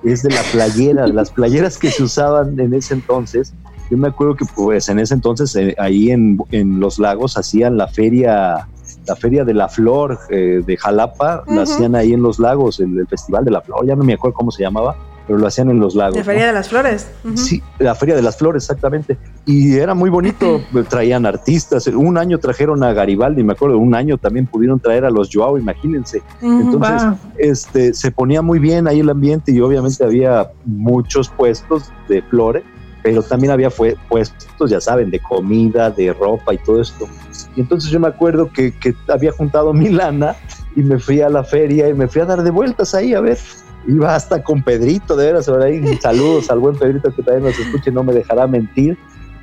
[0.01, 3.53] es de la playera, las playeras que se usaban en ese entonces.
[3.91, 7.77] Yo me acuerdo que pues en ese entonces eh, ahí en, en los lagos hacían
[7.77, 8.65] la feria,
[9.07, 12.97] la feria de la flor eh, de Jalapa, la hacían ahí en los lagos, el,
[12.97, 14.95] el festival de la flor, ya no me acuerdo cómo se llamaba,
[15.27, 16.15] pero lo hacían en los lagos.
[16.15, 16.25] La ¿no?
[16.25, 17.07] Feria de las Flores.
[17.35, 19.17] Sí, la Feria de las Flores, exactamente.
[19.45, 24.17] y era muy bonito, traían artistas, un año trajeron a Garibaldi, me acuerdo, un año
[24.17, 26.21] también pudieron traer a los Joao, imagínense.
[26.41, 27.17] Entonces, Wow.
[27.37, 32.63] este, se ponía muy bien ahí el ambiente y obviamente había muchos puestos de flores,
[33.03, 37.07] pero también había fue, puestos, ya saben, de comida, de ropa y todo esto.
[37.55, 40.35] Y entonces yo me acuerdo que, que había juntado mi lana
[40.75, 43.21] y me fui a la feria y me fui a dar de vueltas ahí a
[43.21, 43.37] ver.
[43.87, 47.91] Iba hasta con Pedrito, de veras, ahí saludos al buen Pedrito que también nos escuche,
[47.91, 48.97] no me dejará mentir.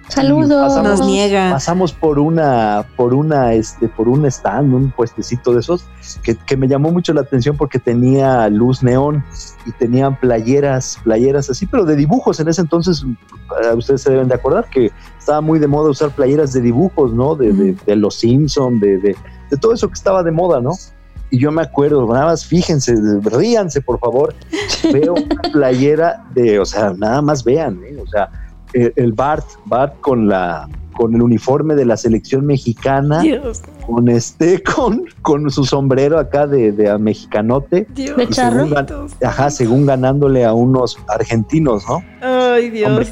[0.09, 0.61] Saludos.
[0.69, 1.51] Pasamos- Nos niega.
[1.53, 5.87] Pasamos por una, por una, este, por un stand, un puestecito de esos,
[6.25, 9.25] que, que me llamó mucho la atención porque tenía luz neón
[9.65, 12.41] y tenían playeras, playeras así, pero de dibujos.
[12.41, 13.07] En ese entonces,
[13.77, 17.37] ustedes se deben de acordar que estaba muy de moda usar playeras de dibujos, ¿no?
[17.37, 19.17] De, de- de los Simpson, de, de,
[19.51, 20.73] de todo eso que estaba de moda, ¿no?
[21.33, 24.35] Y yo me acuerdo, nada más fíjense, ríanse por favor,
[24.93, 27.97] veo una playera de, o sea, nada más vean, ¿eh?
[28.01, 28.29] o sea,
[28.75, 34.11] el, el Bart, Bart con la con el uniforme de la selección mexicana, Dios, con
[34.11, 38.15] este, con, con su sombrero acá de, de a mexicanote, Dios.
[38.19, 38.75] De según,
[39.25, 42.05] ajá, según ganándole a unos argentinos, ¿no?
[42.21, 42.91] Ay, Dios.
[42.91, 43.07] Hombre,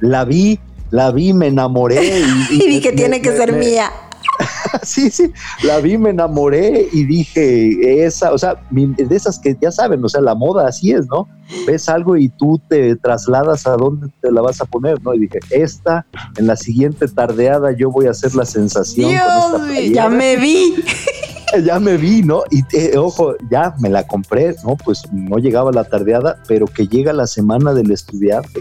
[0.00, 0.58] la vi,
[0.90, 2.20] la vi, me enamoré.
[2.50, 3.90] Y, y dije, me- tiene que me- ser me- mía.
[4.82, 9.70] Sí, sí, la vi, me enamoré y dije, esa, o sea, de esas que ya
[9.70, 11.28] saben, o sea, la moda así es, ¿no?
[11.66, 15.14] Ves algo y tú te trasladas a dónde te la vas a poner, ¿no?
[15.14, 19.66] Y dije, esta, en la siguiente tardeada yo voy a hacer la sensación con esta
[19.66, 20.74] Dios, ya me vi.
[21.64, 22.42] ya me vi, ¿no?
[22.50, 24.76] Y eh, ojo, ya me la compré, ¿no?
[24.76, 28.60] Pues no llegaba la tardeada, pero que llega la semana del estudiante,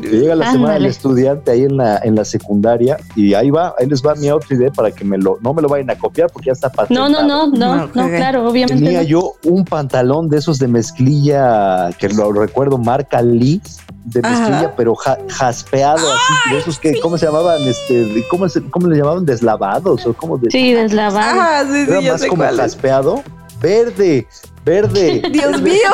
[0.00, 3.74] que llega la semana del estudiante ahí en la, en la secundaria y ahí va,
[3.78, 5.96] ahí les va mi outfit eh, para que me lo, no me lo vayan a
[5.98, 7.08] copiar porque ya está No, patentado.
[7.08, 8.82] no, no, no, No, no, claro, obviamente.
[8.84, 9.06] Tenía no.
[9.08, 13.60] yo un pantalón de esos de mezclilla, que lo recuerdo, marca Lee,
[14.06, 14.30] de Ajá.
[14.38, 17.60] mezclilla, pero ja- jaspeado, así, de esos que, ¿cómo se llamaban?
[17.62, 19.26] Este, ¿cómo, se, ¿Cómo le llamaban?
[19.26, 20.06] ¿Deslavados?
[20.06, 21.40] ¿O cómo de, Sí, deslavado.
[21.40, 23.22] Ah, sí, era sí, ya más como cuál jaspeado,
[23.60, 24.26] verde,
[24.64, 25.22] verde.
[25.32, 25.90] Dios mío.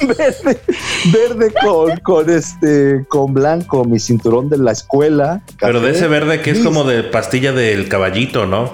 [0.06, 0.60] verde,
[1.12, 5.40] verde con, con este con blanco, mi cinturón de la escuela.
[5.60, 8.72] Pero de ese verde que es como de pastilla del caballito, ¿no?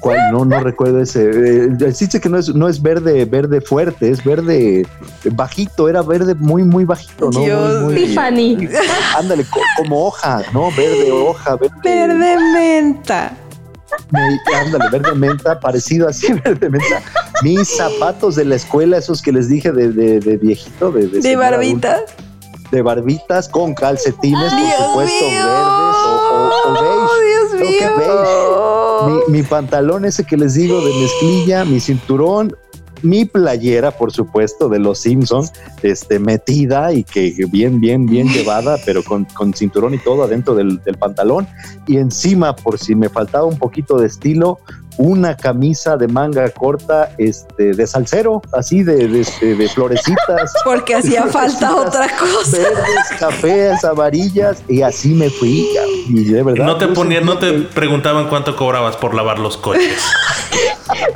[0.00, 0.30] ¿Cuál?
[0.30, 1.30] No, no recuerdo ese.
[1.32, 4.86] Eh, sí sé que no es, no es verde, verde fuerte, es verde
[5.32, 7.40] bajito, era verde muy, muy bajito, ¿no?
[7.40, 8.68] Dios Muy, muy- Tiffany.
[9.16, 10.68] ándale, co- como hoja, ¿no?
[10.76, 11.74] Verde hoja, verde.
[11.82, 13.32] Verde menta.
[14.10, 17.02] me- ándale, verde menta, parecido así, verde menta.
[17.42, 21.20] Mis zapatos de la escuela, esos que les dije de, de, de viejito, de, de
[21.20, 22.00] De barbita.
[22.70, 25.46] de barbitas con calcetines, por Dios supuesto, mío.
[25.46, 26.86] verdes o, o- o beige.
[26.86, 28.06] Oh, Dios Creo que mío.
[29.06, 32.54] Mi, mi pantalón ese que les digo de mezclilla, mi cinturón,
[33.02, 38.76] mi playera, por supuesto, de los Simpsons, este, metida y que bien, bien, bien llevada,
[38.84, 41.46] pero con, con cinturón y todo adentro del, del pantalón.
[41.86, 44.58] Y encima, por si me faltaba un poquito de estilo,
[44.98, 50.52] una camisa de manga corta, este, de salsero, así de, de, este, de florecitas.
[50.64, 52.56] Porque hacía falta otra cosa.
[52.58, 55.68] Verdes, cafés, amarillas, y así me fui.
[56.08, 56.64] Y de verdad.
[56.64, 60.02] No te ponían, no te preguntaban cuánto cobrabas por lavar los coches.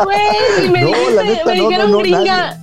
[0.05, 2.59] Güey, y me, No, dijiste- la neta, me no, dijeron no, no, gringa.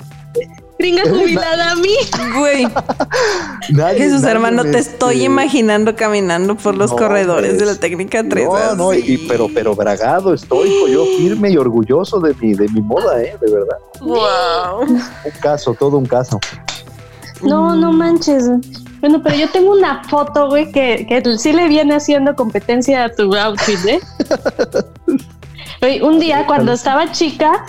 [0.80, 1.96] Gringa jubilada a mí.
[2.38, 2.68] Güey,
[3.70, 7.66] Nadie- Jesús nadie hermano, te estoy este, imaginando caminando por los No, corredores pues, de
[7.66, 8.46] la técnica 3.
[8.46, 12.68] No, no, y, y- pero, pero bragado, estoico, yo firme y orgulloso de mi, de
[12.70, 13.78] mi moda, eh, de verdad.
[14.02, 14.82] Wow.
[14.82, 15.02] Un
[15.42, 16.40] caso, todo un caso.
[17.42, 18.46] No, no manches.
[19.00, 23.10] Bueno, pero yo tengo una foto, güey, que, que sí le viene haciendo competencia a
[23.10, 24.00] tu outfit, ¿eh?
[25.82, 27.64] Güey, un día cuando estaba chica,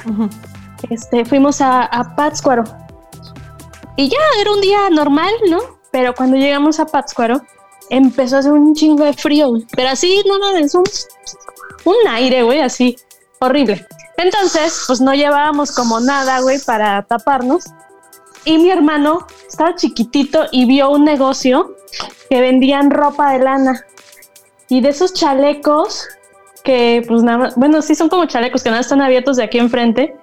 [0.89, 2.65] este, fuimos a, a Pátzcuaro.
[3.99, 5.59] Y ya era un día normal, ¿no?
[5.91, 7.43] Pero cuando llegamos a Pátzcuaro,
[7.91, 9.51] empezó a hacer un chingo de frío.
[9.75, 10.85] Pero así, no, no, es un,
[11.85, 12.97] un aire, güey, así,
[13.41, 13.85] horrible.
[14.17, 17.65] Entonces, pues no llevábamos como nada, güey, para taparnos.
[18.45, 21.75] Y mi hermano estaba chiquitito y vio un negocio
[22.31, 23.85] que vendían ropa de lana.
[24.69, 26.07] Y de esos chalecos
[26.63, 29.59] que, pues nada más, bueno, sí son como chalecos que nada están abiertos de aquí
[29.59, 30.15] enfrente.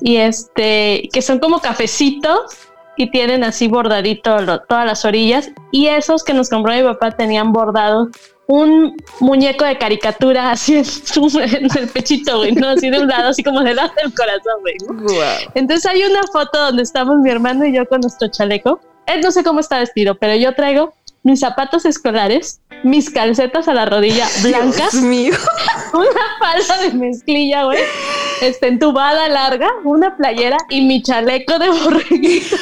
[0.00, 2.63] Y este, que son como cafecitos
[2.96, 5.50] y tienen así bordadito lo- todas las orillas.
[5.70, 8.08] Y esos que nos compró mi papá tenían bordado
[8.46, 12.68] un muñeco de caricatura así en, su- en el pechito, güey, ¿no?
[12.68, 14.74] Así de un lado, así como del lado del corazón, güey.
[14.88, 15.50] Wow.
[15.54, 18.80] Entonces hay una foto donde estamos mi hermano y yo con nuestro chaleco.
[19.06, 23.72] Él no sé cómo está vestido, pero yo traigo mis zapatos escolares, mis calcetas a
[23.74, 26.06] la rodilla blancas, una
[26.38, 27.78] falda de mezclilla, güey,
[28.42, 32.56] este, entubada larga, una playera y mi chaleco de borreguito.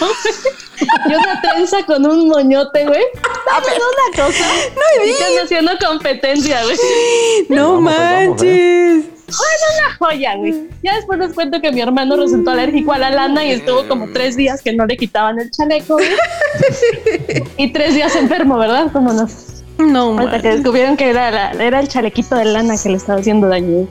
[1.08, 3.02] y una trenza con un moñote, güey.
[3.50, 4.44] ¿Sabes una cosa?
[4.74, 6.76] No, Están haciendo competencia, güey.
[7.48, 9.04] No Vamos, vamos, manches.
[9.32, 10.68] Bueno, una joya, güey.
[10.82, 14.12] Ya después les cuento que mi hermano resultó alérgico a la lana y estuvo como
[14.12, 16.08] tres días que no le quitaban el chaleco, güey.
[17.56, 18.88] y tres días enfermo, ¿verdad?
[18.92, 19.26] ¿Cómo no?
[19.78, 23.20] No Hasta que descubrieron que era, la- era el chalequito de lana que le estaba
[23.20, 23.88] haciendo daño.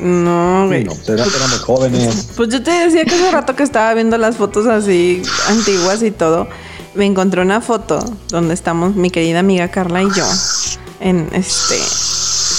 [0.00, 0.84] No, güey.
[0.84, 2.28] no, pues éramos jóvenes.
[2.36, 6.10] Pues yo te decía que hace rato que estaba viendo las fotos así antiguas y
[6.10, 6.48] todo.
[6.94, 10.26] Me encontré una foto donde estamos mi querida amiga Carla y yo.
[11.00, 11.76] En este.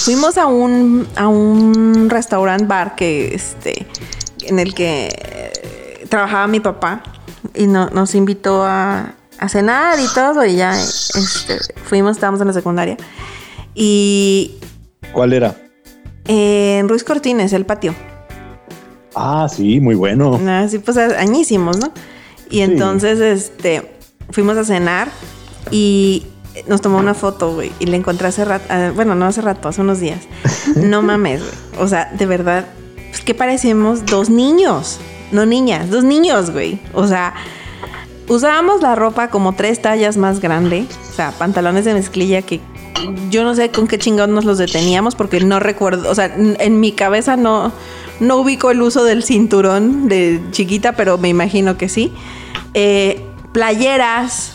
[0.04, 3.86] Fuimos a un, a un restaurant bar que este.
[4.42, 7.02] En el que eh, trabajaba mi papá.
[7.54, 10.44] Y no- nos invitó a, a cenar y todo.
[10.44, 12.96] Y ya este, fuimos, estábamos en la secundaria.
[13.74, 14.56] Y
[15.12, 15.54] ¿Cuál era?
[16.32, 17.92] En Ruiz Cortines, el patio.
[19.16, 20.40] Ah, sí, muy bueno.
[20.48, 21.92] Así pues añísimos, ¿no?
[22.48, 23.90] Y entonces, este,
[24.30, 25.08] fuimos a cenar
[25.72, 26.26] y
[26.68, 29.68] nos tomó una foto, güey, y le encontré hace rato, ah, bueno, no hace rato,
[29.68, 30.20] hace unos días.
[30.76, 31.84] No mames, güey.
[31.84, 32.66] O sea, de verdad,
[33.08, 35.00] pues que parecemos dos niños,
[35.32, 36.78] no niñas, dos niños, güey.
[36.92, 37.34] O sea,
[38.28, 42.60] usábamos la ropa como tres tallas más grande, o sea, pantalones de mezclilla que
[43.30, 46.80] yo no sé con qué chingón nos los deteníamos porque no recuerdo, o sea, en
[46.80, 47.72] mi cabeza no,
[48.20, 52.12] no ubico el uso del cinturón de chiquita, pero me imagino que sí.
[52.74, 54.52] Eh, playeras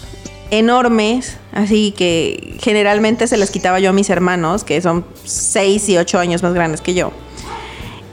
[0.52, 5.98] enormes, así que generalmente se las quitaba yo a mis hermanos, que son 6 y
[5.98, 7.12] 8 años más grandes que yo.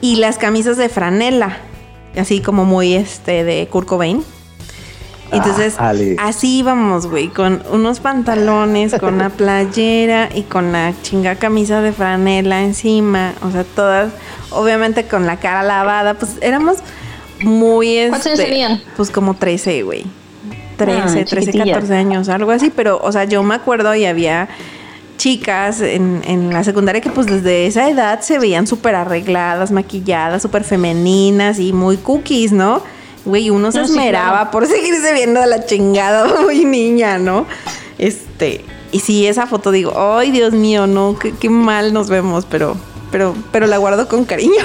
[0.01, 1.59] Y las camisas de franela,
[2.17, 3.87] así como muy este de Kurt.
[5.31, 6.15] Entonces, Ájale.
[6.19, 11.91] así íbamos, güey, con unos pantalones, con la playera y con la chinga camisa de
[11.91, 14.11] franela encima, o sea, todas,
[14.51, 16.77] obviamente con la cara lavada, pues éramos
[17.41, 18.05] muy...
[18.09, 18.81] ¿Cuántos años este, tenían?
[18.95, 20.03] Pues como 13, güey.
[20.77, 21.67] 13, Ah, 13, chiquitillas.
[21.77, 24.49] 14 años, algo así, pero, o sea, yo me acuerdo y había
[25.17, 30.41] chicas en, en la secundaria que pues desde esa edad se veían súper arregladas, maquilladas,
[30.41, 32.81] súper femeninas y muy cookies, ¿no?
[33.25, 34.51] Güey, uno se sí, esmeraba claro.
[34.51, 37.45] por seguirse viendo de la chingada muy niña, ¿no?
[37.97, 42.45] Este, y sí, esa foto digo, ay, Dios mío, no, qué, qué mal nos vemos,
[42.49, 42.75] pero,
[43.11, 44.63] pero, pero la guardo con cariño.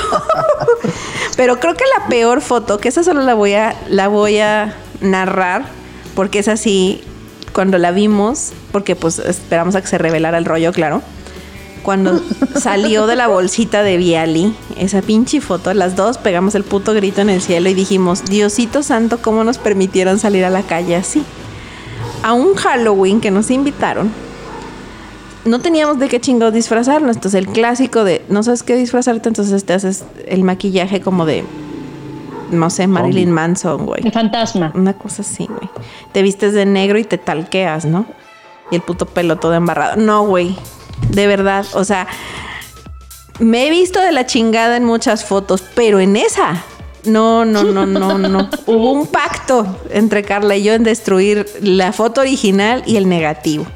[1.37, 4.75] pero creo que la peor foto, que esa solo la voy a, la voy a
[5.01, 5.67] narrar,
[6.15, 7.03] porque es así,
[7.53, 11.03] cuando la vimos, porque pues esperamos a que se revelara el rollo, claro.
[11.83, 12.21] Cuando
[12.57, 17.21] salió de la bolsita de Viali, esa pinche foto, las dos pegamos el puto grito
[17.21, 21.23] en el cielo y dijimos, Diosito Santo, ¿cómo nos permitieron salir a la calle así?
[22.23, 24.11] A un Halloween que nos invitaron,
[25.45, 27.17] no teníamos de qué chingados disfrazarnos.
[27.17, 31.45] Entonces, el clásico de no sabes qué disfrazarte, entonces te haces el maquillaje como de,
[32.51, 34.07] no sé, Marilyn Manson, güey.
[34.07, 34.73] El fantasma.
[34.75, 35.71] Una cosa así, güey.
[36.13, 38.07] Te vistes de negro y te talqueas, ¿no?
[38.71, 39.97] Y el puto pelo todo embarrado.
[39.97, 40.57] No, güey.
[41.11, 41.67] De verdad.
[41.75, 42.07] O sea,
[43.39, 46.63] me he visto de la chingada en muchas fotos, pero en esa.
[47.05, 48.51] No, no, no, no, no.
[48.67, 53.67] Hubo un pacto entre Carla y yo en destruir la foto original y el negativo.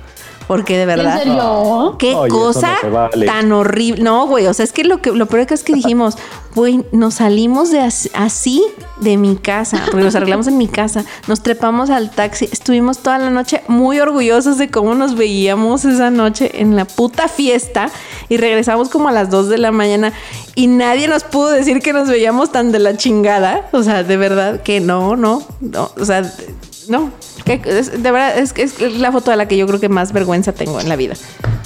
[0.48, 1.18] Porque de verdad.
[1.22, 1.96] ¿En serio?
[1.98, 3.26] Qué Oye, cosa no se vale.
[3.26, 4.02] tan horrible.
[4.02, 6.16] No, güey, o sea, es que lo que lo peor que es que dijimos,
[6.54, 8.62] güey, nos salimos de as- así
[9.00, 13.18] de mi casa, porque nos arreglamos en mi casa, nos trepamos al taxi, estuvimos toda
[13.18, 17.88] la noche muy orgullosos de cómo nos veíamos esa noche en la puta fiesta
[18.28, 20.12] y regresamos como a las 2 de la mañana
[20.54, 24.16] y nadie nos pudo decir que nos veíamos tan de la chingada, o sea, de
[24.16, 26.22] verdad que no, no, no, o sea,
[26.88, 27.10] no,
[27.44, 30.12] que es- de verdad es es la foto de la que yo creo que más
[30.12, 31.14] vergüenza tengo en la vida.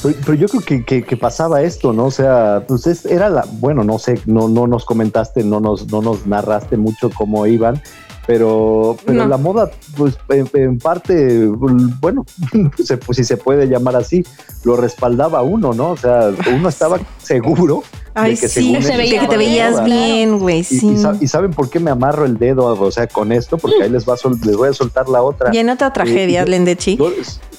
[0.03, 2.07] Pero, pero yo creo que, que- que pasaba esto, ¿no?
[2.07, 5.87] O sea, pues es- era la, bueno, no sé, no, no nos comentaste, no nos,
[5.91, 7.81] no nos narraste mucho cómo iban,
[8.27, 9.29] pero, pero No.
[9.29, 12.25] la moda, pues en, en parte, bueno,
[12.85, 14.25] se- pues, si se puede llamar así,
[14.65, 15.91] lo respaldaba uno, ¿no?
[15.91, 17.83] O sea, uno estaba seguro
[18.15, 19.85] Ay, de que sí, según se él veía de que te veías moda.
[19.85, 20.89] bien, güey, sí.
[20.89, 23.83] y sa- y saben por qué me amarro el dedo, o sea, con esto, porque
[23.85, 25.51] ahí les va a sol- les voy a soltar la otra.
[25.51, 26.99] Llena otra tragedia, yo- Lendechi.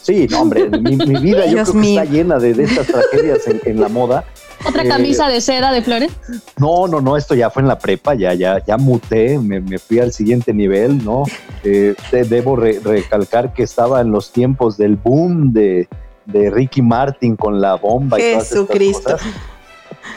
[0.02, 2.88] Sí, no, hombre, mi, mi vida yo Dios creo que está llena de, de estas
[2.88, 4.24] tragedias en, en la moda.
[4.66, 6.12] Otra Eh, camisa de seda de flores.
[6.58, 9.78] No, no, no, esto ya fue en la prepa, ya, ya, ya muté, me, me
[9.78, 11.24] fui al siguiente nivel, ¿no?
[11.64, 15.88] Eh, te- debo re- recalcar que estaba en los tiempos del boom de,
[16.26, 19.12] de Ricky Martin con la bomba y todas estas Jesucristo.
[19.12, 19.22] cosas.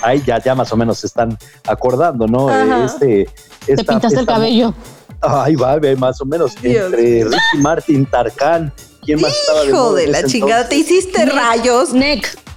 [0.02, 2.48] Ahí ya, ya más o menos se están acordando, ¿no?
[2.48, 2.82] Ajá.
[2.82, 3.28] Eh, Este,
[3.66, 4.74] Te esta- pintaste el cabello.
[5.20, 6.54] Ahí va, ve, más o menos.
[6.62, 8.72] Dios entre Ricky Martin, Tarkan,
[9.04, 11.34] ¿quién más estaba Hijo moda de en la ese chingada, te hiciste Nick.
[11.34, 11.92] rayos.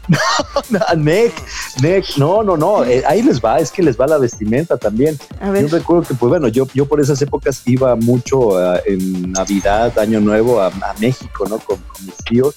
[0.98, 0.98] Neck.
[0.98, 1.34] Nick,
[1.82, 5.18] Next, no, no, no, eh, ahí les va, es que les va la vestimenta también.
[5.40, 5.68] A ver.
[5.68, 9.98] Yo recuerdo que, pues bueno, yo, yo por esas épocas iba mucho ah, en Navidad,
[9.98, 11.60] Año Nuevo a, a México, ¿no?
[11.60, 12.56] Con, con mis tíos.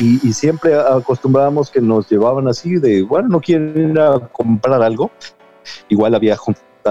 [0.00, 4.82] Y, y siempre acostumbrábamos que nos llevaban así de, bueno, no quieren ir a comprar
[4.82, 5.10] algo.
[5.88, 6.36] Igual había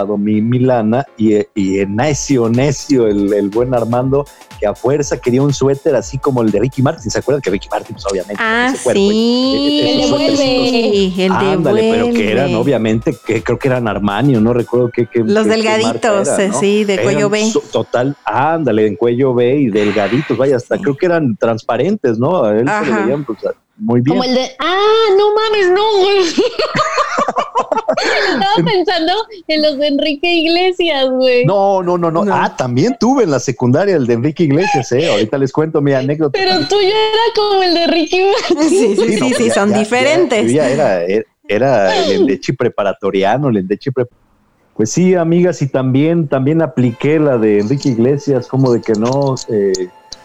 [0.03, 4.25] mi, mi lana y, y necio, necio, el, el buen Armando,
[4.59, 7.09] que a fuerza quería un suéter así como el de Ricky Martin.
[7.09, 9.79] ¿Se acuerdan que Ricky Martin, pues obviamente, Ah, ese cuerpo, sí.
[9.83, 10.35] eh, El devuelve.
[10.37, 12.55] Sí, el Ándale, pero que eran devuelve.
[12.57, 15.07] obviamente, que creo que eran Armani, no recuerdo qué.
[15.07, 16.59] qué- Los qué- delgaditos, marca era, ¿no?
[16.59, 17.53] sí, de cuello Eran B.
[17.71, 20.81] Total, ándale, en cuello B y delgaditos, vaya, hasta Sí.
[20.83, 22.43] creo que eran transparentes, ¿no?
[22.43, 23.39] A él se le veían pues,
[23.77, 24.17] muy bien.
[24.17, 26.23] Como el de, ah, no mames, no, güey.
[28.34, 29.14] Estaba pensando
[29.47, 31.45] en los de Enrique Iglesias, güey.
[31.45, 32.34] No, no, no, no, No.
[32.36, 35.10] Ah, también tuve en la secundaria el de Enrique Iglesias, ¿eh?
[35.10, 36.38] Ahorita les cuento mi anécdota.
[36.38, 38.70] Pero tuyo era como el de Ricky Martin.
[38.70, 40.51] Sí, sí, sí, no, sí, ya- son ya- diferentes.
[40.51, 44.06] ya- ya era, era, era el endechi preparatoriano, el endechi pre-
[44.76, 49.36] Pues sí, amigas, y también, también apliqué la de Enrique Iglesias, como de que no,
[49.49, 49.72] eh,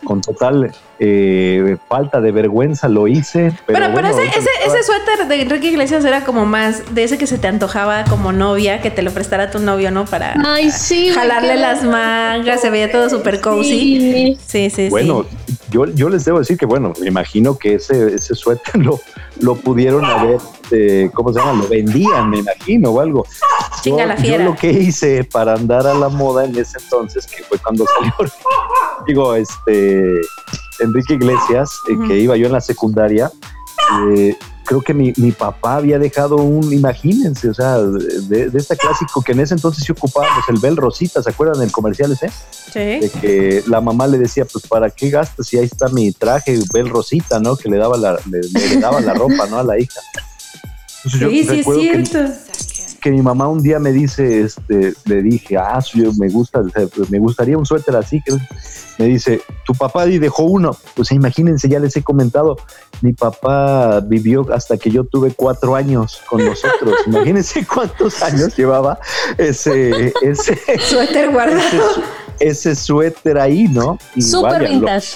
[0.05, 3.53] con total eh, falta de vergüenza lo hice.
[3.67, 7.05] Pero, Pero, pero bueno, ese, ese, ese suéter de Enrique Iglesias era como más de
[7.05, 10.05] ese que se te antojaba como novia, que te lo prestara tu novio, ¿no?
[10.05, 11.93] Para Ay, sí, güey, jalarle las bueno.
[11.93, 13.71] mangas, se veía todo súper cozy.
[13.71, 14.39] Sí.
[14.47, 15.50] Sí, sí, sí.
[15.71, 19.01] Yo, yo les debo decir que, bueno, me imagino que ese, ese suéter lo,
[19.41, 20.41] lo pudieron haber,
[20.71, 21.63] eh, ¿cómo se llama?
[21.63, 23.25] Lo vendían, me imagino, o algo.
[23.25, 24.45] Yo, Chinga la yo fiera.
[24.45, 28.13] lo que hice para andar a la moda en ese entonces, que fue cuando salió,
[29.07, 30.21] digo, este,
[30.81, 33.31] Enrique Iglesias, eh, que iba yo en la secundaria,
[34.13, 34.37] eh,
[34.71, 39.21] creo que mi, mi papá había dejado un, imagínense, o sea, de, de este clásico
[39.21, 42.31] que en ese entonces sí ocupábamos, el Bel Rosita, ¿se acuerdan del comercial ese?
[42.73, 42.79] Sí.
[42.79, 46.57] de que la mamá le decía, pues ¿para qué gastas si ahí está mi traje
[46.73, 47.57] Bel Rosita, ¿no?
[47.57, 49.59] Que le daba la, le, le daba la ropa, ¿no?
[49.59, 50.01] A la hija.
[51.05, 52.35] Entonces, yo Sí, sí, es recuerdo que, cierto.
[53.01, 56.63] Que mi mamá un día me dice, este, le dije, ah, yo me gusta,
[56.95, 58.21] pues, me gustaría un suéter así.
[58.25, 58.35] Que
[58.99, 60.77] me dice, tu papá y dejó uno.
[60.95, 62.57] Pues imagínense, ya les he comentado,
[63.01, 66.95] mi papá vivió hasta que yo tuve cuatro años con nosotros.
[67.07, 68.99] Imagínense cuántos años llevaba
[69.39, 71.61] ese, ese, Suéter guardado.
[72.39, 73.99] ese, ese suéter ahí, ¿no?
[74.15, 75.09] Y Súper vaya, lo- vintage.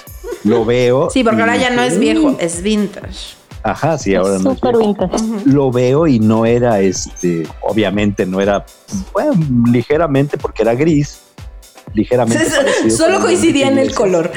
[0.44, 1.10] Lo, veo.
[1.10, 3.36] Sí, porque ahora ya no es viejo, es vintage.
[3.64, 4.50] Ajá, sí, ahora no.
[5.46, 8.64] Lo veo y no era este, obviamente no era,
[9.14, 9.32] bueno,
[9.72, 11.20] ligeramente porque era gris,
[11.94, 12.44] ligeramente.
[12.90, 14.30] Solo coincidía en el color.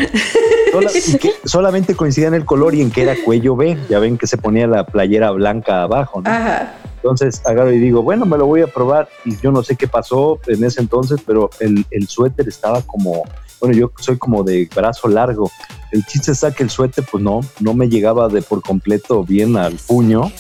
[0.72, 3.78] Sola- y que solamente coincidía en el color y en que era cuello B.
[3.90, 6.30] Ya ven que se ponía la playera blanca abajo, ¿no?
[6.30, 6.74] Ajá.
[6.96, 9.10] Entonces agarro y digo, bueno, me lo voy a probar.
[9.26, 13.24] Y yo no sé qué pasó en ese entonces, pero el, el suéter estaba como,
[13.60, 15.50] bueno, yo soy como de brazo largo.
[15.92, 19.58] El chiste está que el suéter, pues no, no me llegaba de por completo bien
[19.58, 20.32] al puño.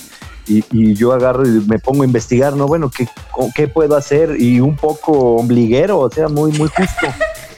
[0.49, 2.67] Y, y yo agarro y me pongo a investigar, ¿no?
[2.67, 3.05] Bueno, ¿qué,
[3.53, 4.39] ¿qué puedo hacer?
[4.39, 7.07] Y un poco ombliguero, o sea, muy, muy justo.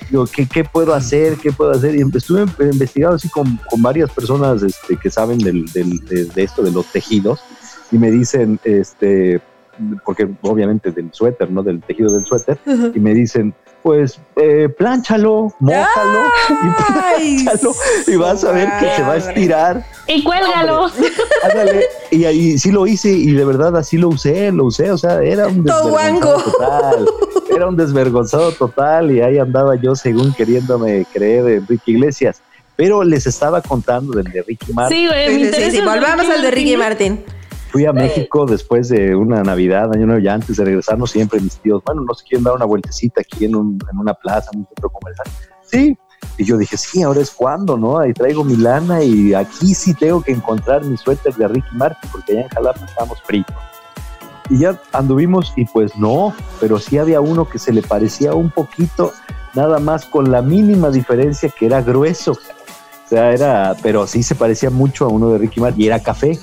[0.09, 1.35] Digo, ¿qué, ¿qué puedo hacer?
[1.37, 1.93] ¿Qué puedo hacer?
[1.95, 6.43] Y estuve investigando así con, con varias personas este, que saben del, del- de, de
[6.43, 7.39] esto, de los tejidos,
[7.91, 9.39] y me dicen, este,
[10.03, 11.61] porque obviamente del suéter, ¿no?
[11.61, 12.57] Del tejido del suéter,
[12.95, 16.69] y me dicen, pues, eh, plánchalo, mójalo, y
[17.43, 17.75] plánchalo,
[18.07, 19.85] y vas a ver que se va a estirar.
[20.07, 20.89] Y cuélgalo.
[21.43, 21.85] Ándale.
[22.11, 25.21] Y ahí sí lo hice y de verdad así lo usé, lo usé, o sea,
[25.21, 27.09] era un desvergonzado total.
[27.55, 32.41] Era un desvergonzado total y ahí andaba yo según queriéndome creer de Enrique Iglesias.
[32.75, 34.97] Pero les estaba contando del de Ricky Martin.
[34.97, 35.39] Sí, güey.
[35.39, 37.15] Me sí, sí, Volvamos al de Ricky Martin.
[37.15, 37.38] Martin.
[37.71, 41.55] Fui a México después de una Navidad, año nuevo, ya antes de regresarnos, siempre mis
[41.57, 44.61] tíos, bueno, no se quieren dar una vueltecita aquí en, un- en una plaza, en
[44.61, 45.27] un centro comercial.
[45.63, 45.97] Sí.
[46.37, 47.99] Y yo dije, sí, ahora es cuando, ¿no?
[47.99, 52.09] Ahí traigo mi lana y aquí sí tengo que encontrar mi suéter de Ricky Martin,
[52.11, 53.55] porque allá en Jalapa estábamos fritos.
[54.49, 58.49] Y ya anduvimos y pues no, pero sí había uno que se le parecía un
[58.49, 59.13] poquito,
[59.53, 62.31] nada más con la mínima diferencia que era grueso.
[62.31, 65.99] O sea, era, pero sí se parecía mucho a uno de Ricky Martin y era
[65.99, 66.37] café.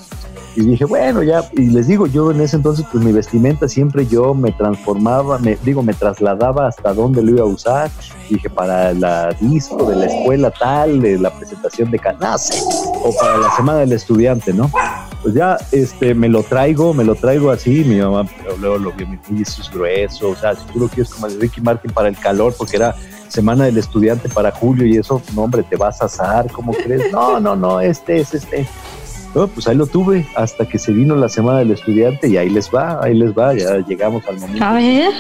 [0.57, 4.07] Y dije, bueno, ya, y les digo, yo en ese entonces, pues mi vestimenta siempre
[4.07, 7.91] yo me transformaba, me digo, me trasladaba hasta dónde lo iba a usar.
[8.31, 13.37] Dije, para la disco de la escuela tal, de la presentación de canase, o para
[13.37, 14.71] la semana del estudiante, ¿no?
[15.23, 18.27] Pues ya, este, me lo traigo, me lo traigo así, mi mamá
[18.59, 21.61] luego lo vio, mi es grueso, o sea, si tú lo quieres como de Ricky
[21.61, 22.95] Martin para el calor, porque era
[23.29, 27.13] semana del estudiante para julio y eso, no, hombre, te vas a asar, ¿cómo crees?
[27.13, 28.67] No, no, no, este es este.
[29.37, 32.49] No, pues ahí lo tuve hasta que se vino la semana del estudiante y ahí
[32.49, 34.65] les va, ahí les va, ya llegamos al momento.
[34.65, 35.13] A ver.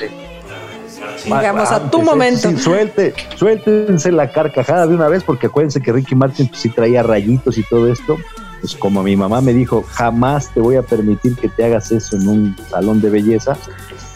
[1.22, 2.48] Llegamos a tu momento.
[2.48, 6.70] Sí, suelte, suéltense la carcajada de una vez, porque acuérdense que Ricky Martin pues, sí
[6.70, 8.16] traía rayitos y todo esto.
[8.62, 12.16] pues como mi mamá me dijo, jamás te voy a permitir que te hagas eso
[12.16, 13.58] en un salón de belleza.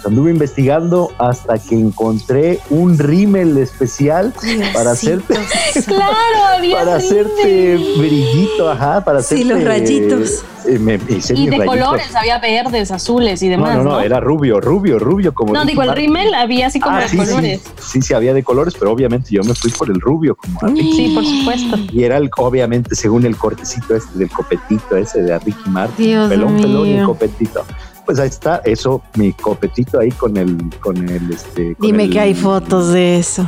[0.04, 4.32] Anduve investigando hasta que encontré un rímel especial
[4.72, 5.34] para hacerte
[5.86, 10.44] Claro, había para hacerte brillito, ajá, para Sí, hacerte los rayitos.
[10.66, 11.66] eh, me hice Y de rayitos.
[11.66, 13.76] colores, había verdes, azules y No, demás.
[13.76, 16.96] no, No, no, era rubio, rubio, rubio como No, digo, el rímel había así como
[16.96, 17.60] Ah, de sí, colores.
[17.62, 20.58] sí, sí, sí, había de colores, pero obviamente yo me fui por el rubio como
[20.62, 20.92] a Ricky.
[20.92, 21.76] Sí, por supuesto.
[21.92, 26.06] Y era el, obviamente según el cortecito este del copetito ese de Ricky Martin.
[26.06, 27.06] Dios pelón, pelón y mío.
[27.06, 27.64] copetito.
[28.06, 31.74] Pues ahí está, eso, mi copetito ahí con el, con el, este.
[31.76, 33.46] con Dime el- que hay fotos de eso.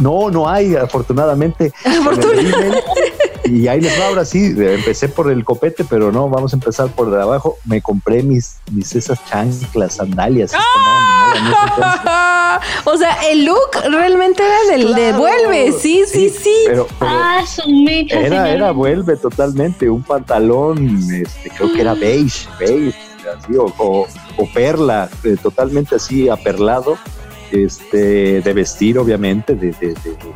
[0.00, 1.72] No, no hay, afortunadamente.
[3.44, 6.88] Y ahí les va ahora sí, empecé por el copete, pero no, vamos a empezar
[6.88, 7.56] por de abajo.
[7.64, 10.52] Me compré mis, mis esas chanclas, sandalias.
[10.54, 12.60] ¡Ah!
[12.84, 15.18] de o sea, el look realmente era del de Claro.
[15.18, 15.72] vuelve.
[15.72, 16.54] Sí, sí, sí.
[16.66, 18.50] Pero, pero Ah, su mecha, era, señora.
[18.50, 22.98] era vuelve totalmente, un pantalón, este, creo que era beige, beige,
[23.36, 24.06] así, o, o-
[24.36, 26.96] o perla, eh, totalmente así aperlado,
[27.50, 30.32] este, de vestir, obviamente, de, de- de- de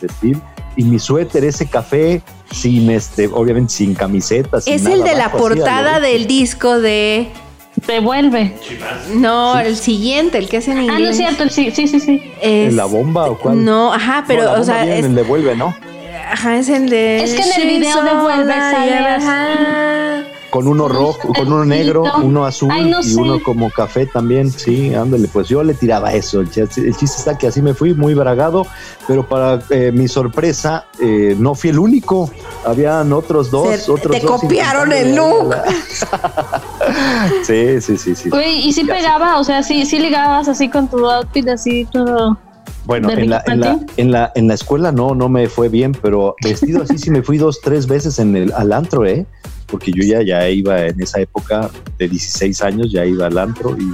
[0.00, 0.38] vestir.
[0.76, 2.20] Y mi suéter, ese café,
[2.50, 4.60] sin este, obviamente sin camiseta.
[4.60, 7.28] sin es nada el de la abajo, portada del disco de.
[7.88, 8.54] Devuelve.
[9.14, 10.96] No, el siguiente, el que es en inglés.
[10.96, 12.22] Ah, no es cierto, el sí, sí, sí, sí.
[12.40, 13.64] Es- ¿En la bomba o cuál?
[13.64, 15.74] No, ajá, pero, No, la o sea, viene es, en el devuelve, ¿no?
[16.32, 17.22] ajá, es el de.
[17.22, 20.24] Es que en el video de Vuelve sale Ajá.
[20.54, 23.20] Con uno rojo, con uno negro, uno azul Ay, no y sé.
[23.20, 26.40] uno como café también, sí, ándale, pues yo le tiraba eso.
[26.40, 28.64] El chiste el chiste está que así me fui muy bragado,
[29.08, 32.30] pero para eh, mi sorpresa eh, no fui el único.
[32.64, 35.54] Habían otros dos, Se- otros te dos copiaron el look.
[37.42, 38.30] sí, sí, sí, sí.
[38.30, 42.38] Güey, y sí pegaba, o sea, sí, sí ligabas así con tu outfit así todo.
[42.84, 45.68] Bueno, ¿De en la, en, la, en, la, en la escuela no, no me fue
[45.68, 49.26] bien, pero vestido así sí me fui dos, tres veces en el, al antro, ¿eh?
[49.66, 53.76] Porque yo ya, ya iba en esa época de 16 años, ya iba al antro
[53.78, 53.92] y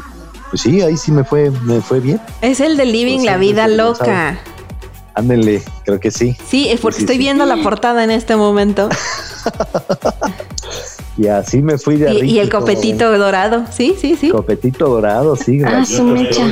[0.51, 2.21] pues sí, ahí sí me fue, me fue bien.
[2.43, 4.41] Es el de Living Pues la Vida Loca.
[5.15, 6.37] Ándenle, creo que sí.
[6.49, 7.21] Sí, es porque Sí, estoy sí.
[7.21, 8.89] viendo la portada en este momento.
[11.17, 13.65] Y así me fui de Y, y el copetito dorado.
[13.71, 14.31] Sí, sí, sí.
[14.31, 15.61] Copetito dorado, sí.
[15.63, 16.43] Ah, su mecha.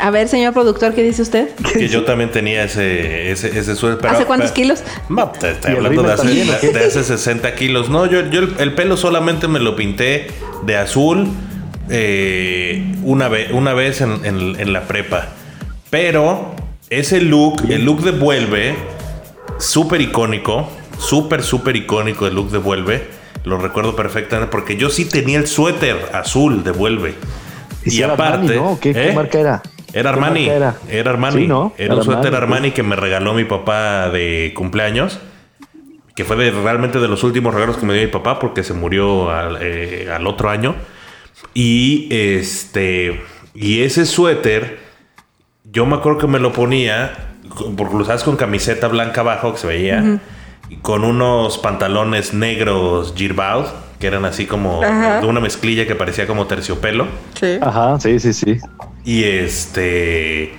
[0.00, 1.48] A ver, señor productor, ¿qué dice usted?
[1.72, 4.84] Que yo también tenía ese, ese, ese ¿Hace cuántos pero- kilos?
[5.08, 6.68] No, te estoy ¿Y el hablando de hace, también, o qué?
[6.70, 7.88] de hace 60 kilos.
[7.90, 10.28] No, yo, yo el, el pelo solamente me lo pinté
[10.64, 11.28] de azul
[11.90, 15.28] eh, una, vez una vez en, en- en la prepa.
[15.90, 16.54] Pero
[16.90, 18.76] ese look, el look de Vuelve,
[19.58, 23.08] súper icónico, súper, súper icónico el look de Vuelve.
[23.44, 27.14] Lo recuerdo perfectamente porque yo sí tenía el suéter azul de Vuelve.
[27.84, 27.98] ¿Y.
[28.80, 29.12] ¿Qué, qué ¿eh?
[29.12, 29.62] marca era?
[29.92, 30.48] Era ¿Qué Armani.
[30.48, 30.76] Era?
[30.88, 31.10] era?
[31.10, 31.42] Armani.
[31.42, 31.72] Sí, ¿no?
[31.78, 35.20] Era un suéter Armani, que me regaló mi papá de cumpleaños.
[36.14, 38.74] Que fue de, realmente de los últimos regalos que me dio mi papá porque se
[38.74, 40.74] murió al, eh, al otro año.
[41.54, 43.22] Y este.
[43.54, 44.78] Y ese suéter.
[45.64, 47.12] Yo me acuerdo que me lo ponía.
[47.76, 50.20] Porque lo usabas con camiseta blanca abajo que se veía.
[50.68, 53.66] Y con unos pantalones negros Girbaud.
[53.98, 55.20] Que eran así como Ajá.
[55.20, 57.08] de una mezclilla que parecía como terciopelo.
[57.38, 57.58] Sí.
[57.60, 58.58] Ajá, sí, sí, sí.
[59.04, 60.54] Y este.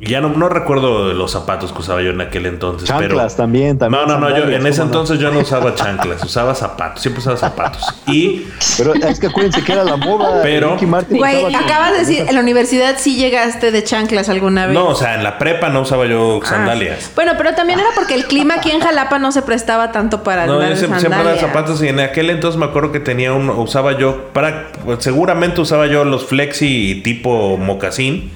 [0.00, 2.88] Ya no, no recuerdo los zapatos que usaba yo en aquel entonces.
[2.88, 4.02] Chanclas pero, también, también.
[4.06, 4.36] No, no, no.
[4.36, 7.02] Yo, en ese entonces yo no usaba chanclas, usaba zapatos.
[7.02, 7.82] Siempre usaba zapatos.
[8.06, 8.46] Y.
[8.78, 10.40] Pero es que acuérdense que era la moda.
[10.42, 10.76] Pero-
[11.08, 14.74] Güey, acabas de decir, en la universidad sí llegaste de chanclas alguna vez.
[14.74, 17.12] No, o sea, en la prepa no usaba yo Ah, sandalias.
[17.14, 20.46] Bueno, pero también era porque el clima aquí en Jalapa no se prestaba tanto para
[20.46, 23.32] No, andar yo siempre, siempre era zapatos y en aquel entonces me acuerdo que tenía
[23.32, 28.30] un, usaba yo, para, pues, seguramente usaba yo los flexi tipo mocasín,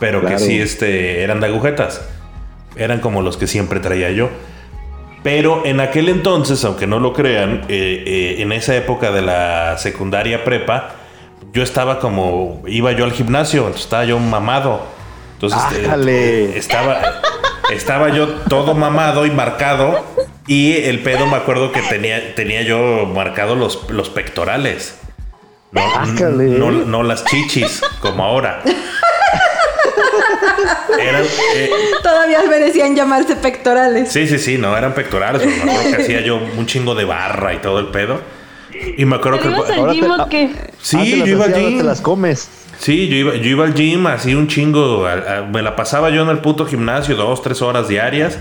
[0.00, 0.40] pero que Claro.
[0.44, 2.02] sí este, eran de agujetas.
[2.76, 4.30] Eran como los que siempre traía yo.
[5.22, 9.76] Pero en aquel entonces, aunque no lo crean, eh, eh, en esa época de la
[9.76, 10.94] secundaria prepa,
[11.52, 14.80] yo estaba como, iba yo al gimnasio, entonces estaba yo mamado.
[15.34, 16.56] Entonces eh, Ájale.
[16.58, 17.00] estaba,
[17.72, 20.04] estaba yo todo mamado y marcado.
[20.46, 24.98] Y el pedo me acuerdo que tenía, tenía yo marcado los, los pectorales.
[25.72, 25.82] No,
[26.30, 28.62] no, no las chichis, como ahora.
[30.98, 31.24] Eran,
[31.56, 31.70] eh,
[32.02, 34.10] Todavía merecían llamarse pectorales.
[34.12, 35.44] Sí, sí, sí, no, eran pectorales.
[35.46, 38.20] Me acuerdo que hacía yo un chingo de barra y todo el pedo.
[38.96, 39.56] Y me acuerdo ¿Pero que.
[39.58, 40.50] ibas al ahora gym te- o qué?
[40.80, 41.78] Sí, las yo iba al gym.
[41.78, 42.48] te las comes.
[42.78, 45.06] Sí, yo iba, yo iba al gym así un chingo.
[45.06, 48.38] a- a- me la pasaba yo en el puto gimnasio dos, tres horas diarias.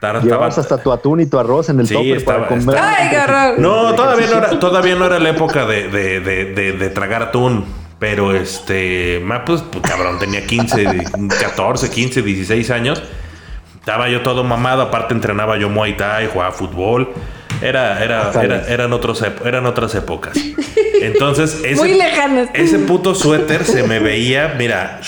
[0.00, 2.74] Llevabas estaba- hasta tu atún y tu arroz en el Sí, topper estaba- para comer.
[2.74, 3.58] estaba- ¡Ay, garro!
[3.60, 7.22] No, todavía no era, todavía no era la época de, de, de, de- de tragar
[7.22, 7.64] atún.
[8.02, 11.04] Pero este, pues, pues, cabrón, tenía 15,
[11.40, 13.00] 14, 15, 16 años.
[13.78, 17.12] Estaba yo todo mamado, aparte entrenaba yo Muay Thai, jugaba fútbol.
[17.60, 20.36] Era, era, era- eran, otros, eran otras épocas.
[21.02, 22.48] Entonces, ese, Muy lejanas.
[22.54, 25.00] ese puto suéter se me veía, mira,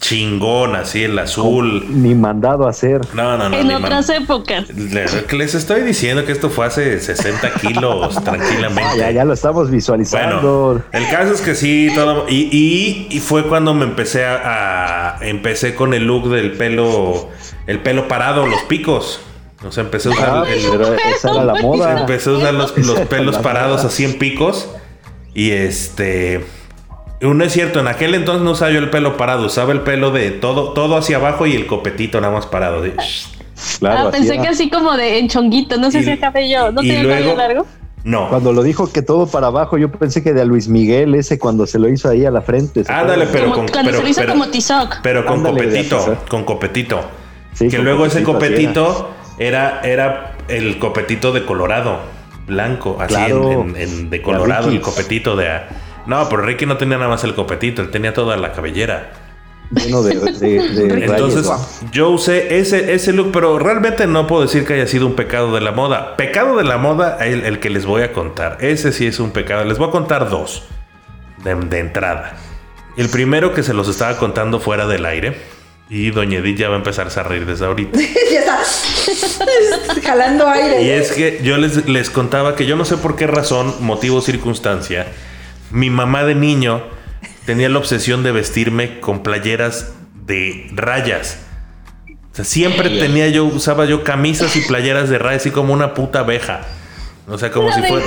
[0.00, 1.84] chingón, así el azul.
[1.88, 3.00] Ni mandado a hacer.
[3.14, 3.56] No, no, no.
[3.56, 4.68] en otras épocas.
[4.70, 8.98] Les estoy diciendo que esto fue hace 60 kilos tranquilamente.
[8.98, 10.40] Ya, ya lo estamos visualizando.
[10.74, 12.26] Bueno, el caso es que sí, todo.
[12.28, 17.28] Y, y- y fue cuando me empecé a, a- Empecé con el look del pelo.
[17.66, 19.20] El pelo parado, los picos.
[19.64, 22.00] O sea, empecé a usar Ah, el- pero esa era la moda.
[22.00, 24.68] Empecé a usar los, los pelos parados así en picos.
[25.34, 26.44] Y este.
[27.20, 30.10] No es cierto, en aquel entonces no usaba yo el pelo parado, usaba el pelo
[30.10, 32.82] de todo, todo hacia abajo y el copetito nada más parado.
[32.82, 32.94] de-
[33.78, 34.42] Claro, ah, pensé era.
[34.42, 37.36] que así como de en chonguito, no sé Y- si el cabello, no luego- cabello
[37.36, 37.66] largo.
[38.02, 38.28] No.
[38.28, 41.38] Cuando lo dijo que todo para abajo, yo pensé que de a Luis Miguel ese
[41.38, 42.82] cuando se lo hizo ahí a la frente.
[42.82, 44.96] ¿se Ándale, pero Como con cuando pero, se lo hizo pero- como Tizoc.
[45.04, 47.00] pero con Ándale, copetito, con copetito.
[47.54, 51.98] Sí, que con luego ese copetito, copetito era, era el copetito de Colorado,
[52.46, 53.50] blanco, así Claro.
[53.62, 55.48] en, en- en- de Colorado, el copetito de...
[56.06, 59.12] No, pero Ricky no tenía nada más el copetito, él tenía toda la cabellera.
[59.70, 61.10] Lleno de, de- de rayos.
[61.36, 61.50] Entonces
[61.92, 65.54] yo usé ese, ese look, pero realmente no puedo decir que haya sido un pecado
[65.54, 66.16] de la moda.
[66.16, 68.58] Pecado de la moda, el, el que les voy a contar.
[68.60, 69.64] Ese sí es un pecado.
[69.64, 70.64] Les voy a contar dos
[71.44, 72.36] de, de entrada.
[72.96, 75.38] El primero que se los estaba contando fuera del aire.
[75.88, 77.98] Y Doña Edith ya va a empezarse a reír desde ahorita.
[78.32, 78.58] ya está.
[80.04, 80.82] Jalando aire.
[80.82, 84.16] Y es que yo les, les contaba que yo no sé por qué razón, motivo
[84.18, 85.06] o circunstancia,
[85.70, 86.82] mi mamá de niño
[87.46, 89.92] tenía la obsesión de vestirme con playeras
[90.26, 91.38] de rayas.
[92.32, 95.92] O sea, siempre tenía yo, usaba yo camisas y playeras de rayas, así como una
[95.94, 96.62] puta abeja.
[97.28, 98.06] O sea, como si fuera.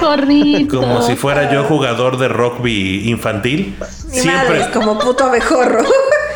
[0.69, 3.75] Como si fuera yo jugador de rugby infantil.
[4.09, 5.83] Mi Siempre, madre como puto abejorro.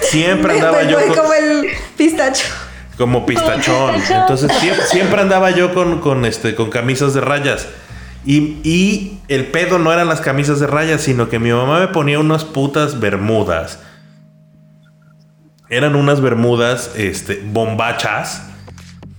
[0.01, 2.45] siempre andaba Me yo con- como el pistacho.
[2.99, 3.95] Como pistachón.
[3.95, 4.21] pistachón.
[4.21, 7.67] Entonces siempre, siempre andaba yo con, con, este, con camisas de rayas.
[8.25, 11.87] Y, y el pedo no eran las camisas de rayas, sino que mi mamá me
[11.87, 13.79] ponía unas putas bermudas.
[15.69, 18.43] Eran unas bermudas este, bombachas.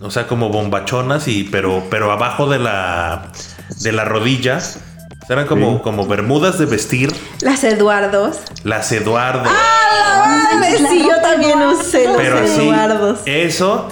[0.00, 3.32] O sea, como bombachonas, y, pero, pero abajo de la,
[3.80, 4.58] de la rodilla.
[5.28, 7.12] Eran como, como bermudas de vestir.
[7.40, 8.38] Las Eduardos.
[8.64, 9.42] Las Eduardo.
[9.46, 10.48] ¡Ah!
[10.76, 13.20] Sí, yo también usé los Pero así, Eduardos.
[13.26, 13.88] eso.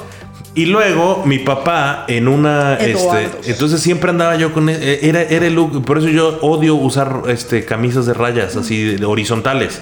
[0.55, 3.37] Y luego mi papá en una, Eduardos.
[3.37, 6.75] este, entonces siempre andaba yo con, e- era, era el look, por eso yo odio
[6.75, 9.81] usar, este, camisas de rayas así de horizontales.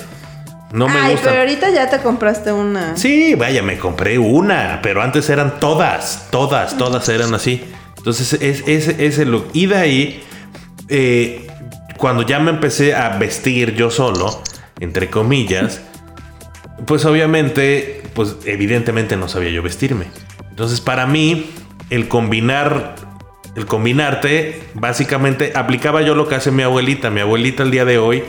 [0.73, 1.29] No me Ay, gusta.
[1.31, 2.95] pero ahorita ya te compraste una.
[2.97, 7.65] Sí, vaya, me compré una, pero antes eran todas, todas, todas eran así.
[7.97, 9.49] Entonces, es, ese ese look.
[9.55, 10.23] Y de ahí,
[10.89, 11.47] eh,
[11.97, 14.43] cuando ya me empecé a vestir yo solo,
[14.81, 15.81] entre comillas,
[16.87, 20.07] pues obviamente, pues evidentemente no sabía yo vestirme.
[20.51, 21.51] Entonces, para mí,
[21.91, 22.97] el combinar,
[23.57, 27.11] el combinarte, básicamente aplicaba yo lo que hace mi abuelita.
[27.11, 28.25] Mi abuelita el día de hoy,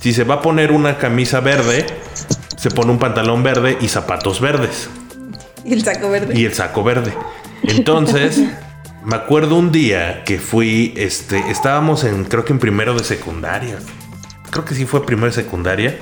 [0.00, 1.86] si se va a poner una camisa verde,
[2.56, 4.88] se pone un pantalón verde y zapatos verdes
[5.64, 6.38] Y el saco verde.
[6.38, 7.12] y el saco verde.
[7.62, 8.42] Entonces,
[9.04, 13.78] me acuerdo un día que fui, este, estábamos en, creo que en primero de secundaria.
[14.50, 15.98] Creo que sí fue primero de secundaria.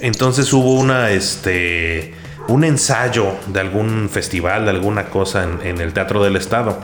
[0.00, 2.14] Entonces hubo una, este,
[2.48, 6.78] un ensayo de algún festival, de alguna cosa en, el Teatro del Estado.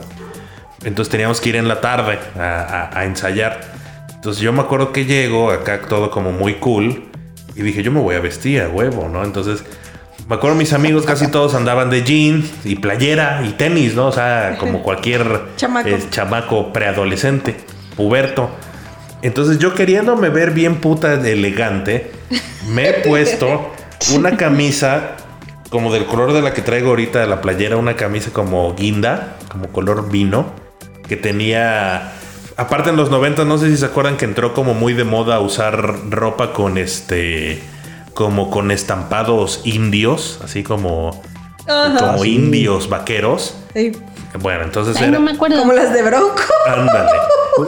[0.83, 3.61] Entonces teníamos que ir en la tarde a, a- a ensayar.
[4.15, 7.05] Entonces yo me acuerdo que llego acá todo como muy cool.
[7.55, 9.23] Y dije, yo me voy a vestir a huevo, ¿no?
[9.23, 9.63] Entonces,
[10.27, 14.07] me acuerdo mis amigos casi todos andaban de jeans y playera y tenis, ¿no?
[14.07, 15.89] O sea, como cualquier Chamaco.
[15.89, 17.55] eh, chamaco preadolescente,
[17.95, 18.49] puberto.
[19.21, 22.11] Entonces yo queriéndome ver bien puta elegante,
[22.67, 23.71] me he puesto
[24.13, 25.15] una camisa
[25.69, 29.37] como del color de la que traigo ahorita de la playera, una camisa como guinda,
[29.49, 30.45] como color vino,
[31.07, 32.13] que tenía...
[32.57, 35.39] Aparte en los 90, no sé si se acuerdan que entró como muy de moda
[35.39, 37.59] usar ropa con este...
[38.13, 41.21] Como con estampados indios, así como...
[41.67, 41.97] Ajá.
[41.97, 42.35] Como Sí.
[42.35, 43.55] indios vaqueros.
[43.73, 43.93] Sí.
[44.41, 45.11] Bueno, entonces Ay, era...
[45.13, 45.59] no me acuerdo.
[45.59, 46.41] Como las de Bronco.
[46.67, 47.09] Ándale.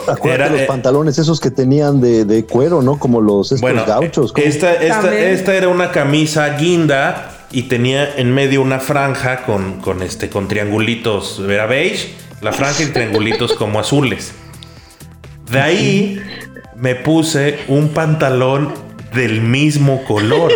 [0.07, 2.97] Acuérdate Era, los eh, pantalones esos que tenían de, de cuero, ¿no?
[2.97, 4.33] Como los estos Bueno, gauchos.
[4.33, 4.45] ¿cómo?
[4.45, 10.01] esta, esta, esta era una camisa guinda y tenía en medio una franja con, con,
[10.01, 14.33] este, con triangulitos, era beige, la franja y triangulitos como azules.
[15.51, 16.19] De ahí
[16.75, 18.73] me puse un pantalón
[19.15, 20.51] del mismo color,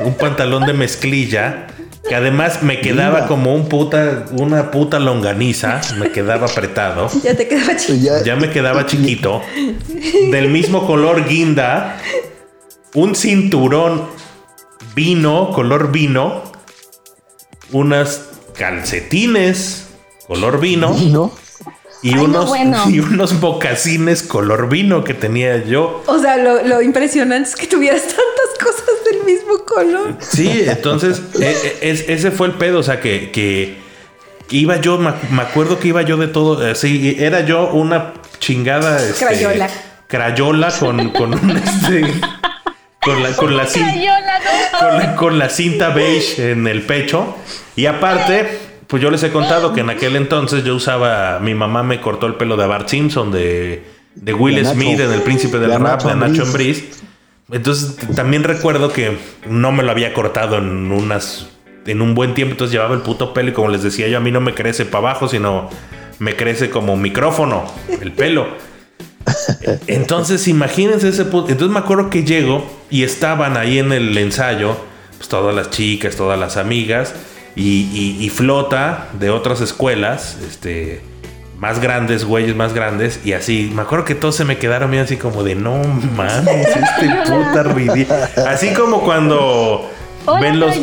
[0.00, 1.66] un pantalón de mezclilla.
[2.08, 3.28] Que además me quedaba Linda.
[3.28, 7.08] como un puta, una puta longaniza, me quedaba apretado.
[7.22, 8.18] Ya te quedaba chido.
[8.18, 9.42] Ya- Ya me quedaba chiquito.
[10.32, 12.00] Del mismo color guinda.
[12.94, 14.06] Un cinturón
[14.96, 16.42] vino, color vino.
[17.70, 18.22] Unas
[18.56, 19.86] calcetines,
[20.26, 20.96] color vino.
[21.10, 21.30] ¿no?
[22.02, 22.84] Y, Ay, no, unos, bueno.
[22.90, 26.02] y unos mocasines color vino que tenía yo.
[26.06, 30.14] O sea, lo, lo impresionante es que tuvieras tantas cosas del mismo color.
[30.20, 31.44] Sí, entonces e-
[31.82, 33.76] e- es- ese fue el pedo, o sea, que, que
[34.50, 38.96] iba yo, me, me acuerdo que iba yo de todo, así, era yo una chingada...
[39.04, 39.68] este, Crayola.
[40.08, 42.02] Crayola con, con un, este,
[43.00, 43.92] con la, con la cinta...
[43.92, 44.38] Crayola,
[44.72, 44.78] no.
[44.78, 47.36] con la, con la cinta beige en el pecho.
[47.76, 48.59] Y aparte,
[48.90, 52.26] pues yo les he contado que en aquel entonces yo usaba, mi mamá me cortó
[52.26, 53.84] el pelo de Bart Simpson, de,
[54.16, 54.74] de Will De Nacho.
[54.74, 56.42] Smith en El Príncipe del De Rap, de Nacho.
[56.42, 57.00] Ambriz.
[57.52, 59.16] Entonces también recuerdo que
[59.48, 61.48] no me lo había cortado en unas
[61.86, 64.20] en un buen tiempo, entonces llevaba el puto pelo y como les decía yo, a
[64.20, 65.70] mí no me crece para abajo, sino
[66.18, 67.64] me crece como micrófono,
[68.00, 68.48] el pelo.
[69.86, 71.50] Entonces, imagínense ese punto.
[71.50, 74.76] Entonces me acuerdo que llego y estaban ahí en el ensayo,
[75.16, 77.14] pues todas las chicas, todas las amigas,
[77.56, 81.00] y, y- y flota de otras escuelas, este,
[81.58, 83.70] más grandes, güeyes más grandes, y así.
[83.74, 85.76] Me acuerdo que todos se me quedaron bien así como de no
[86.16, 88.18] mames, este puta ridículo.
[88.48, 89.90] Así como cuando.
[90.26, 90.74] Hola, ven los,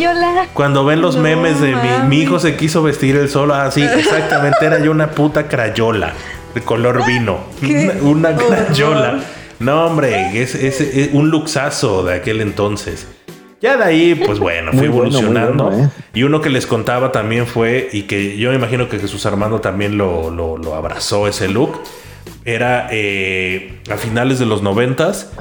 [0.53, 1.75] cuando ven los No memes de
[2.07, 6.13] mi, hijo se quiso vestir él solo, así, exactamente, era yo una puta crayola
[6.55, 7.39] de color vino.
[7.61, 9.19] Qué Una, crayola.
[9.59, 13.07] No, hombre, es, es- es un luxazo de aquel entonces.
[13.61, 15.63] Ya de ahí, pues bueno, fui Muy bueno, muy evolucionando.
[15.65, 15.89] bueno, ¿eh?
[16.13, 19.61] Y uno que les contaba también fue, y que yo me imagino que Jesús Armando
[19.61, 21.71] también lo, lo- lo abrazó ese look,
[22.45, 25.31] era eh, a finales de los noventas,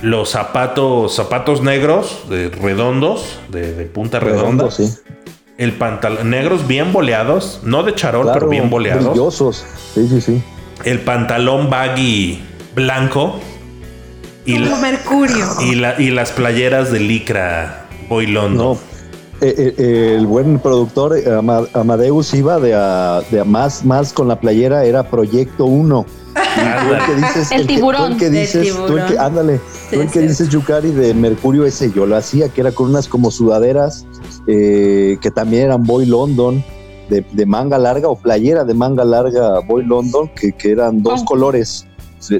[0.00, 4.64] los zapatos, zapatos negros, de, redondos, de, de punta redonda.
[4.64, 4.88] Redondo, sí.
[5.58, 9.04] El pantalón, negros bien boleados, no de charol, Claro, pero bien boleados.
[9.10, 9.66] brillosos.
[9.94, 10.42] Sí, sí, sí.
[10.84, 12.40] El pantalón baggy
[12.74, 13.38] blanco.
[14.46, 14.80] Y, Como la-
[15.10, 15.46] Mercurio.
[15.62, 18.56] y, la- y las playeras de licra Boy London.
[18.74, 18.90] No.
[19.42, 24.12] Eh, eh, eh, el buen productor Ama- Amadeus iba de a, de a más, más
[24.12, 26.04] con la playera, era Proyecto 1.
[26.34, 28.06] Tú el que dices, El que- tiburón.
[28.08, 29.18] tú el que dices, tú el que, tiburón.
[29.26, 29.56] ándale,
[29.88, 32.90] Sí, tú el que dices Yukari de Mercurio ese, yo lo hacía, que era con
[32.90, 34.04] unas como sudaderas
[34.46, 36.62] eh, que también eran Boy London,
[37.08, 41.22] de, de manga larga o playera de manga larga Boy London, que, que eran dos
[41.22, 41.24] Oh.
[41.24, 41.86] colores.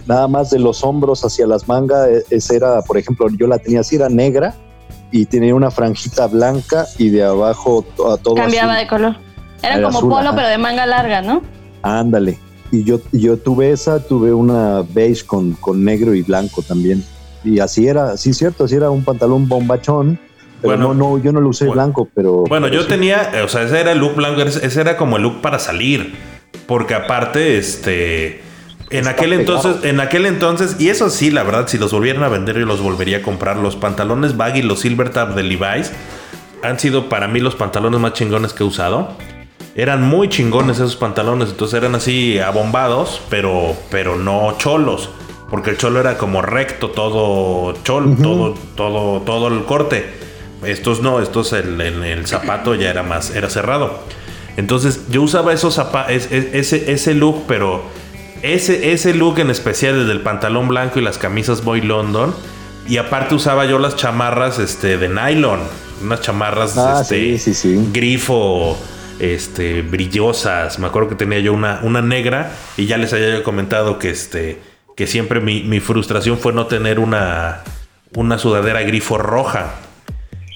[0.07, 3.59] Nada más de los hombros hacia las mangas, eh, esa era, por ejemplo, yo la
[3.59, 4.55] tenía así, era negra
[5.11, 8.83] y tenía una franjita blanca y de abajo a todo Cambiaba azul.
[8.85, 9.17] de color.
[9.63, 10.37] Era Era como azul, polo, ajá.
[10.37, 11.43] pero de manga larga, ¿no?
[11.83, 12.39] Ándale.
[12.73, 17.03] Y yo, yo tuve esa, tuve una beige con, con negro y blanco también.
[17.43, 20.19] Y así era, sí, cierto, así era un pantalón bombachón.
[20.61, 21.83] Pero Bueno, no, no, yo no lo usé bueno.
[21.83, 22.45] blanco, pero.
[22.47, 22.89] Bueno, pero yo sí.
[22.89, 26.15] tenía, o sea, ese era el look blanco, ese era como el look para salir.
[26.67, 28.43] Porque aparte, este.
[28.91, 29.41] En aquel pegado.
[29.57, 32.67] entonces, en aquel entonces, y eso sí, la verdad, si los volvieran a vender, yo
[32.67, 33.57] los volvería a comprar.
[33.57, 35.93] Los pantalones baggy, los silver tap de Levi's,
[36.63, 39.13] han sido para mí los pantalones más chingones que he usado.
[39.77, 45.09] Eran muy chingones esos pantalones, entonces eran así abombados, pero, pero no cholos.
[45.49, 50.07] Porque el cholo era como recto, todo cholo, todo, todo, todo el corte.
[50.65, 54.01] Estos no, estos el, el- el zapato ya era más, era cerrado.
[54.57, 57.83] Entonces yo usaba esos zapa- es- es- ese, ese look, pero
[58.43, 62.35] ese, ese look en especial, el del pantalón blanco y las camisas Boy London.
[62.89, 65.61] Y aparte usaba yo las chamarras este, de nylon.
[66.03, 67.89] Unas chamarras Ah, este, sí, sí, sí.
[67.93, 68.79] grifo,
[69.19, 70.79] este, brillosas.
[70.79, 74.59] Me acuerdo que tenía yo una, una negra y ya les había comentado que, este,
[74.97, 77.63] que siempre mi, mi frustración fue no tener una,
[78.15, 79.75] una sudadera grifo roja.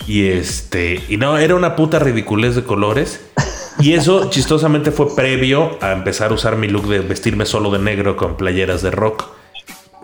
[0.07, 3.21] Y este, y no, era una puta ridiculez de colores.
[3.81, 7.79] Y eso chistosamente fue previo a empezar a usar mi look de vestirme solo de
[7.79, 9.25] negro con playeras de rock.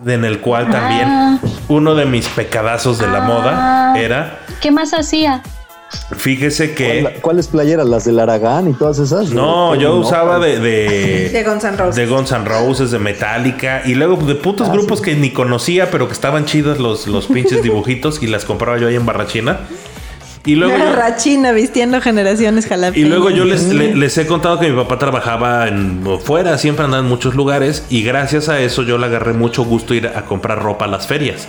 [0.06, 1.38] En el cual también Ah.
[1.68, 3.26] uno de mis pecadazos de la Ah.
[3.26, 5.42] moda era, ¿Qué más hacía?
[6.16, 7.00] fíjese que...
[7.02, 7.86] ¿Cuál- ¿Cuáles playeras?
[7.86, 9.30] ¿Las del Aragán y todas esas?
[9.30, 11.96] No, yo usaba de, De de, Guns N' Roses.
[11.96, 15.04] de Guns N' Roses, de Metallica y luego de putos Ah, grupos sí.
[15.06, 18.88] que ni conocía, pero que estaban chidos los, los pinches dibujitos y las compraba yo
[18.88, 19.60] ahí en Barrachina.
[20.46, 23.06] Y luego, yo- Rachina vistiendo generaciones jalapeñas.
[23.06, 26.84] y luego yo les, le- les he contado que mi papá trabajaba en fuera, siempre
[26.84, 30.22] andaba en muchos lugares y gracias a eso yo le agarré mucho gusto ir a
[30.22, 31.46] comprar ropa a las ferias.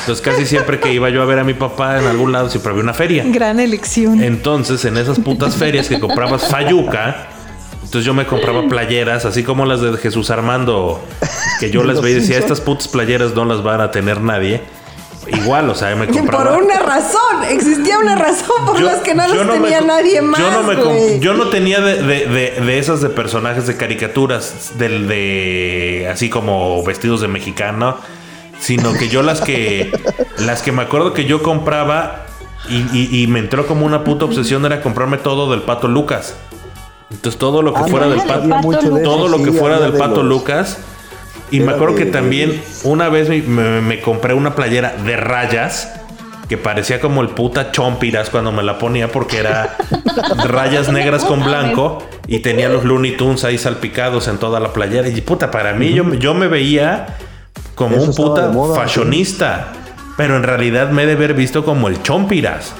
[0.00, 2.70] Entonces casi siempre que iba yo a ver a mi papá en algún lado siempre
[2.70, 3.24] había una feria.
[3.26, 4.22] Gran elección.
[4.22, 7.26] Entonces, en esas putas ferias que comprabas fayuca,
[7.74, 11.04] entonces yo me compraba playeras, así como las de Jesús Armando,
[11.60, 14.62] que yo las veía y decía, estas putas playeras no las van a tener nadie.
[15.26, 16.52] Igual, o sea, me compraba...
[16.54, 17.44] Por una razón.
[17.48, 20.40] Existía una razón por Yo- las que no me tenía nadie más.
[20.40, 24.72] Yo no, me yo no tenía de, de- de- de esas de personajes de caricaturas,
[24.78, 27.96] del de así como vestidos de mexicano,
[28.60, 29.92] sino que yo las que
[30.38, 32.26] las que me acuerdo que yo compraba
[32.68, 36.34] y, y- y me entró como una puta obsesión era comprarme todo del pato Lucas.
[37.10, 39.92] Entonces todo lo que Ah, fuera no, del pato, de todo lo que fuera del
[39.92, 40.78] de pato Lucas.
[41.52, 45.16] Y me acuerdo que de- también una vez me, me- me compré una playera de
[45.16, 45.92] rayas
[46.48, 49.76] que parecía como el puta chompiras cuando me la ponía porque era
[50.44, 55.08] rayas negras con blanco y tenía los Looney Tunes ahí salpicados en toda la playera.
[55.08, 57.16] Y puta, para mí yo, yo me veía
[57.74, 59.68] como Eso un puta moda, fashionista.
[60.16, 62.74] Pero en realidad me he de haber visto como el chompiras.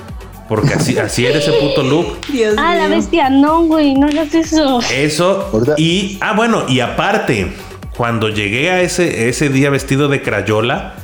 [0.49, 2.19] Porque así, así era ese puto look.
[2.31, 4.81] Dios Ah, la bestia, no, güey, no hagas eso.
[4.93, 5.51] Eso.
[5.79, 7.53] Y, ah, bueno, y aparte,
[7.97, 10.95] cuando llegué a ese, ese día vestido de crayola,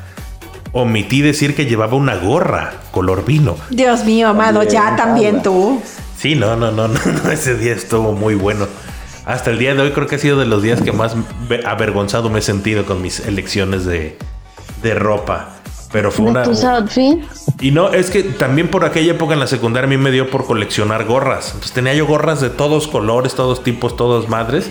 [0.73, 3.57] omití decir que llevaba una gorra color vino.
[3.71, 5.81] Dios mío, amado, También, ya también tú.
[6.17, 8.67] Sí, no, no, no, no, no, ese día estuvo muy bueno.
[9.25, 11.15] Hasta el día de hoy creo que ha sido de los días que más
[11.49, 14.17] ve- avergonzado me he sentido con mis elecciones de,
[14.83, 15.51] de ropa.
[15.93, 16.43] Pero fue De una...
[16.43, 17.45] tus outfits.
[17.61, 20.31] Y no, es que también por aquella época en la secundaria a mí me dio
[20.31, 21.49] por coleccionar gorras.
[21.49, 24.71] Entonces tenía yo gorras de todos colores, todos tipos, todas madres.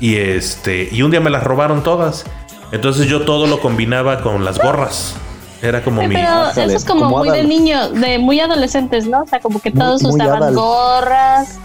[0.00, 2.24] Y este, y un día me las robaron todas.
[2.72, 5.14] Entonces yo todo lo combinaba con las gorras.
[5.60, 9.22] Era como mi Pero eso es como, como muy de niños, de muy adolescentes, ¿no?
[9.22, 10.54] O sea, como que todos muy usaban Adal.
[10.54, 11.58] gorras,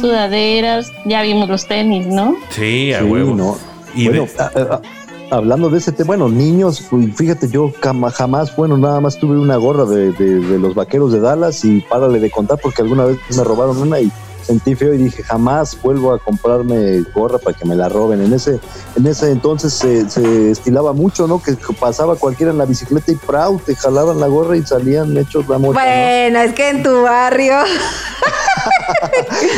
[0.00, 2.36] sudaderas, ya vimos los tenis, ¿no?
[2.50, 3.34] Sí, a Sí, huevo.
[3.34, 3.56] no.
[3.94, 4.74] Y bueno, de- a-
[5.30, 6.82] a- hablando de ese tema, bueno, niños,
[7.14, 11.12] fíjate, yo cama- jamás, bueno, nada más tuve una gorra de, de- de los vaqueros
[11.12, 14.10] de Dallas y párale de contar porque alguna vez me robaron una y
[14.46, 18.20] sentí feo y dije, jamás vuelvo a comprarme gorra para que me la roben.
[18.22, 18.60] En ese,
[18.96, 21.42] en ese entonces se, se estilaba mucho, ¿no?
[21.42, 25.48] Que pasaba cualquiera en la bicicleta y prau, te jalaban la gorra y salían hechos
[25.48, 25.72] la ¿no?
[25.72, 27.54] Bueno, es que en tu barrio.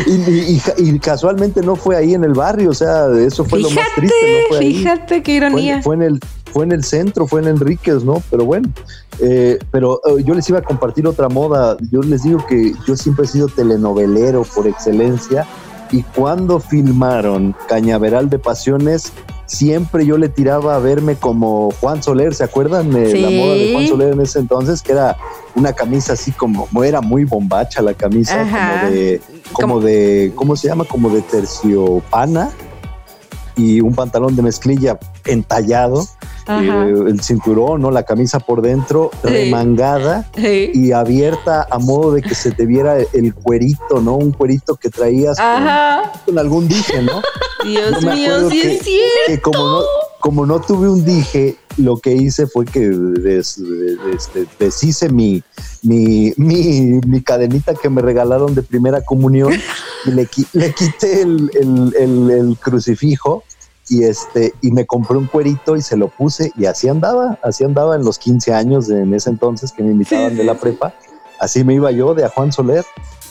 [0.07, 3.61] Y, y- y- y casualmente no fue ahí en el barrio, o sea, eso fue
[3.61, 4.75] lo más triste, no fue ahí.
[4.79, 5.83] fíjate qué Fue, ironía.
[5.83, 6.21] fue en el
[6.53, 8.23] fue en el centro, fue en Enríquez, ¿no?
[8.31, 8.69] Pero bueno,
[9.21, 11.77] eh, pero eh, yo les iba a compartir otra moda.
[11.91, 15.47] Yo les digo que yo siempre he sido telenovelero por excelencia
[15.91, 19.13] y cuando filmaron Cañaveral de Pasiones,
[19.47, 22.91] siempre yo le tiraba a verme como Juan Soler, ¿se acuerdan?
[22.91, 25.17] de La moda de Juan Soler en ese entonces, que era
[25.55, 28.81] una camisa así como, era muy bombacha la camisa, Ajá.
[28.83, 29.21] como de,
[29.53, 30.85] como Como- de, ¿cómo se llama?
[30.85, 32.51] Como de terciopana
[33.59, 36.07] y un pantalón de mezclilla entallado,
[36.49, 37.91] eh, el cinturón, ¿no?
[37.91, 39.29] La camisa por dentro, Sí.
[39.29, 40.71] remangada Sí.
[40.73, 44.15] y abierta a modo de que se te viera el cuerito, ¿no?
[44.17, 46.13] Un cuerito que traías con, Ajá.
[46.25, 47.21] con algún dije, ¿no?
[47.65, 49.11] Dios mío, sí que- es cierto.
[49.27, 49.81] que como no,
[50.21, 55.43] como no tuve un dije, lo que hice fue que des- des- este, deshice mi,
[55.83, 59.53] mi, mi, mi cadenita que me regalaron de primera comunión
[60.05, 63.45] y le, le quité el, el- el- el crucifijo
[63.89, 67.65] y este y me compré un cuerito y se lo puse y así andaba, así
[67.65, 70.95] andaba en los 15 años de- en ese entonces que me invitaban de la prepa.
[71.41, 72.85] Así me iba yo de a Juan Soler.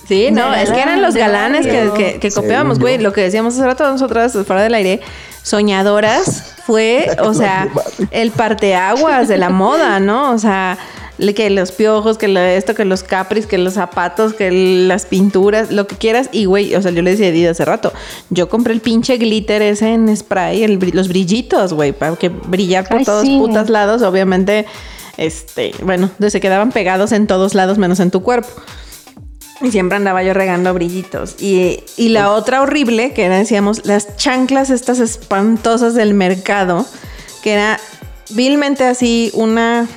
[0.08, 2.98] Sí, no, es que eran los galanes que, que, copiábamos, güey.
[2.98, 5.02] Lo que decíamos hace rato nosotras fuera del aire,
[5.44, 7.68] soñadoras, fue, o sea,
[8.12, 10.32] el parteaguas de la moda, ¿no?
[10.32, 10.78] O sea,
[11.36, 15.72] que los piojos, que lo- esto, que los capris, que los zapatos, que las pinturas,
[15.72, 16.30] lo que quieras.
[16.32, 17.92] Y, güey, o sea, yo le decía a Edith hace rato,
[18.30, 22.88] yo compré el pinche glitter ese en spray, el los brillitos, güey, para que brillar
[22.88, 23.38] por Ay, todos sí.
[23.38, 24.66] putas lados, obviamente.
[25.18, 28.50] Este, bueno, se quedaban pegados en todos lados menos en tu cuerpo.
[29.62, 31.36] Y siempre andaba yo regando brillitos.
[31.40, 36.86] Y, y la otra horrible, que era, decíamos, las chanclas estas espantosas del mercado,
[37.42, 37.80] que era
[38.32, 39.88] vilmente así una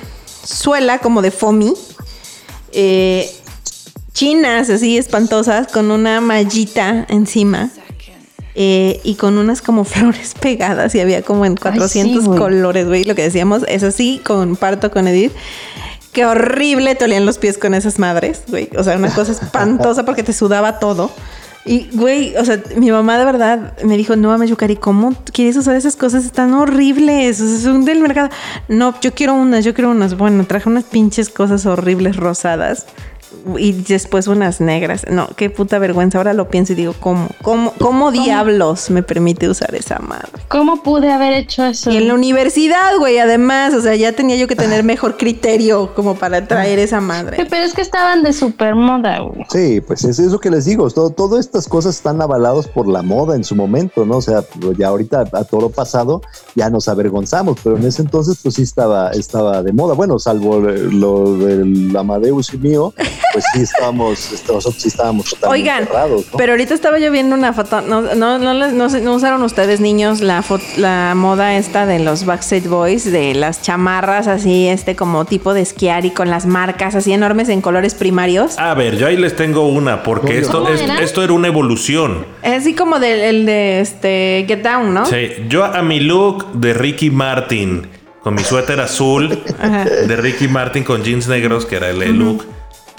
[0.43, 1.73] suela como de foamy,
[2.71, 3.29] eh,
[4.13, 7.69] chinas así espantosas, con una mallita encima.
[8.55, 12.39] eh, y con unas como flores pegadas y había como en 400 güey.
[12.39, 13.03] colores, güey.
[13.05, 15.31] Lo que decíamos es así, comparto con Edith.
[16.11, 18.69] Qué horrible te olían los pies con esas madres, güey.
[18.77, 21.11] O sea, una cosa espantosa porque te sudaba todo.
[21.63, 25.55] Y, güey, o sea, mi mamá de verdad me dijo, no mames, Yukari, ¿cómo quieres
[25.57, 26.25] usar esas cosas?
[26.25, 28.29] Están horribles, o sea, son del mercado.
[28.67, 30.17] No, yo quiero unas, yo quiero unas.
[30.17, 32.87] Bueno, traje unas pinches cosas horribles rosadas
[33.57, 35.05] y después unas negras.
[35.09, 36.17] No, qué puta vergüenza.
[36.17, 37.27] Ahora lo pienso y digo, ¿cómo?
[37.41, 40.29] ¿Cómo, cómo diablos me permite usar esa madre?
[40.47, 41.91] ¿Cómo pude haber hecho eso?
[41.91, 45.93] Y en la universidad, güey, además, o sea, ya tenía yo que tener mejor criterio
[45.93, 47.45] como para traer esa madre.
[47.49, 49.45] Pero es que estaban de super moda, güey.
[49.49, 53.01] Sí, pues es eso que les digo, todo, todas estas cosas están avalados por la
[53.01, 54.17] moda en su momento, ¿no?
[54.17, 54.43] O sea,
[54.77, 56.21] ya ahorita a todo lo pasado
[56.55, 60.59] ya nos avergonzamos, pero en ese entonces pues sí estaba, estaba de moda, bueno, salvo
[60.59, 62.93] lo del Amadeus y mío,
[63.33, 66.37] pues sí estábamos, est- nosotros sí estábamos totalmente Oigan, cerrados, ¿no?
[66.37, 67.81] pero ahorita estaba yo viendo una foto.
[67.81, 72.67] No, no, no, no, usaron ustedes, niños, la, fo- la moda esta de los Backstreet
[72.67, 77.13] Boys, de las chamarras así, este como tipo de esquiar y con las marcas así
[77.13, 78.57] enormes en colores primarios.
[78.57, 82.25] A ver, yo ahí les tengo una, porque esto, ¿Cómo es- esto era una evolución.
[82.43, 85.05] Así como del el de este Get Down, ¿no?
[85.05, 87.87] Sí, yo a mi look de Ricky Martin,
[88.21, 89.85] con mi suéter azul, Ajá.
[89.85, 92.45] de Ricky Martin con jeans negros, que era el look,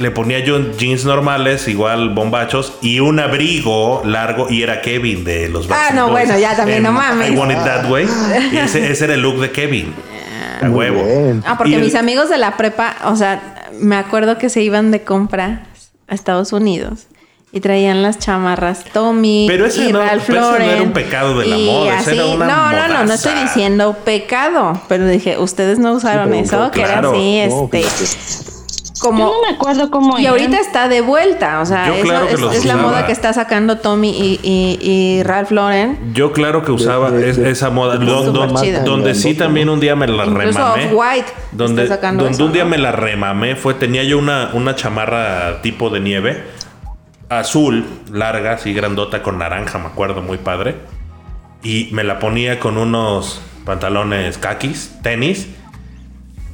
[0.02, 5.48] le ponía yo jeans normales, igual bombachos, y un abrigo largo, y era Kevin de
[5.48, 6.26] los Ah, no, Boys.
[6.26, 7.30] bueno, ya también, no mames.
[7.30, 8.06] I want it that way.
[8.52, 9.94] Y ese, ese era el look de Kevin.
[10.60, 11.04] A Muy huevo.
[11.04, 11.42] bien.
[11.46, 14.62] Ah, porque Y el- mis amigos de la prepa, o sea, me acuerdo que se
[14.62, 15.62] iban de compra
[16.08, 17.06] a Estados Unidos
[17.54, 20.92] y traían las chamarras Tommy Pero ese y no- Ralph pero ese no era un
[20.92, 25.06] pecado de la moda, ese era una no, no, no, no estoy diciendo pecado, pero
[25.06, 28.51] dije, ustedes no usaron eso, que era así, No, este, fíjate.
[29.02, 32.02] Como Yo no me acuerdo cómo y ahorita está de vuelta, o sea, Yo eso
[32.04, 35.50] claro que es, los es la moda que está sacando Tommy y, y- y Ralph
[35.50, 36.12] Lauren.
[36.14, 37.96] Yo claro que usaba de- es- de- esa moda.
[37.96, 38.80] Don- don- chida.
[38.84, 40.86] donde sí también un día me la Incluso remamé.
[40.86, 42.70] Off-White Donde, donde eso, un día ¿no?
[42.70, 46.44] me la remamé fue, tenía yo una, una chamarra tipo de nieve,
[47.28, 50.76] azul, larga, así grandota, con naranja, me acuerdo, muy padre.
[51.62, 55.48] Y me la ponía con unos pantalones kakis, tenis,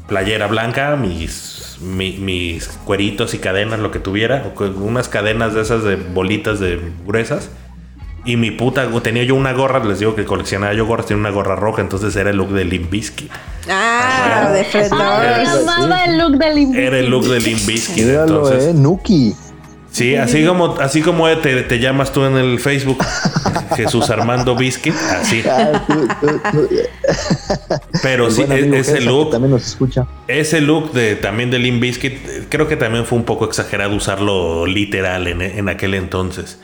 [0.07, 5.55] playera blanca, mis, mi- mis cueritos y cadenas, lo que tuviera, o con unas cadenas
[5.55, 7.51] de esas de bolitas de gruesas.
[8.25, 11.31] Y mi puta, tenía yo una gorra, les digo que coleccionaba yo gorras, tenía una
[11.31, 13.31] gorra roja, entonces era el look de Limp Bizkit.
[13.71, 15.69] Ah, de Fred Ay, Durst.
[15.69, 18.65] amaba el look del Limp Era el look de Limp Bizkit, Míralo, entonces.
[18.71, 19.35] eh, Nuki.
[19.91, 22.99] Sí, así como, así como te, te llamas tú en el Facebook,
[23.77, 25.43] Jesús Armando Biscuit, así.
[25.49, 25.83] Ah,
[28.03, 30.07] Pero sí, e- ese look, también nos escucha.
[30.27, 33.95] ese look de también de Limp Bizkit, eh, creo que también fue un poco exagerado
[33.97, 36.59] usarlo literal en, en aquel entonces.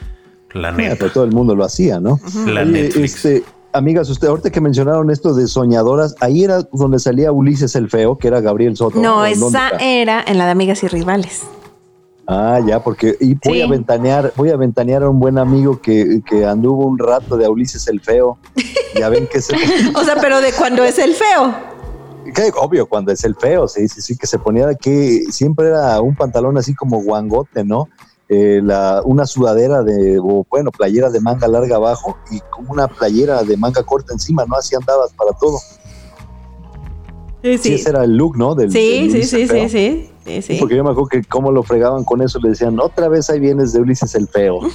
[0.53, 0.97] La neta.
[0.99, 2.21] pero todo el mundo lo hacía, ¿no?
[2.47, 3.17] La Oye, Netflix.
[3.17, 7.91] este, amigas, usted ahorita que mencionaron esto de soñadoras, ahí era donde salía Ulises el
[7.91, 9.01] feo, que era Gabriel Soto.
[9.01, 11.43] No, ¿o en dónde esa era en la de Amigas y Rivales.
[12.27, 13.63] Ah, ya, porque y voy Sí.
[13.63, 17.49] a ventanear, voy a ventanear a un buen amigo que, que anduvo un rato de
[17.49, 18.39] Ulises el feo.
[18.99, 19.57] Ya ven que se
[19.97, 21.53] O sea, pero de cuando es el feo.
[22.33, 26.01] que obvio cuando es el feo, sí, sí, sí, que se ponía que siempre era
[26.01, 27.89] un pantalón así como guangote, ¿no?
[28.29, 32.87] Eh, la, una sudadera de, o bueno, playera de manga larga abajo y como una
[32.87, 34.55] playera de manga corta encima, ¿no?
[34.57, 35.59] Así andabas para todo.
[37.45, 38.55] Sí, Sí, ese era el look, ¿no?
[38.55, 40.57] Del, Sí, del sí, sí, sí, sí, sí, sí.
[40.59, 43.39] Porque yo me acuerdo que cómo lo fregaban con eso, le decían, otra vez ahí
[43.39, 44.61] vienes de Ulises el feo.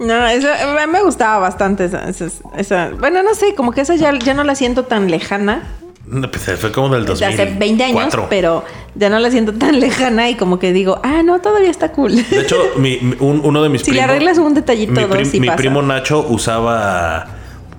[0.00, 3.82] No, eso a mí me gustaba bastante esa, esa, esa- Bueno, no sé, como que
[3.82, 5.64] esa ya, ya no la siento tan lejana.
[6.06, 7.28] No, pues, fue como del De 2000.
[7.28, 8.64] hace 20 años, pero
[8.94, 12.14] ya no la siento tan lejana y como que digo, ah, no, todavía está cool.
[12.16, 14.10] De hecho, mi- mi- un- uno de mis Si le primos.
[14.10, 15.56] arreglas un detallito, mi, dos, prim- sí mi pasa.
[15.58, 17.26] primo Nacho usaba.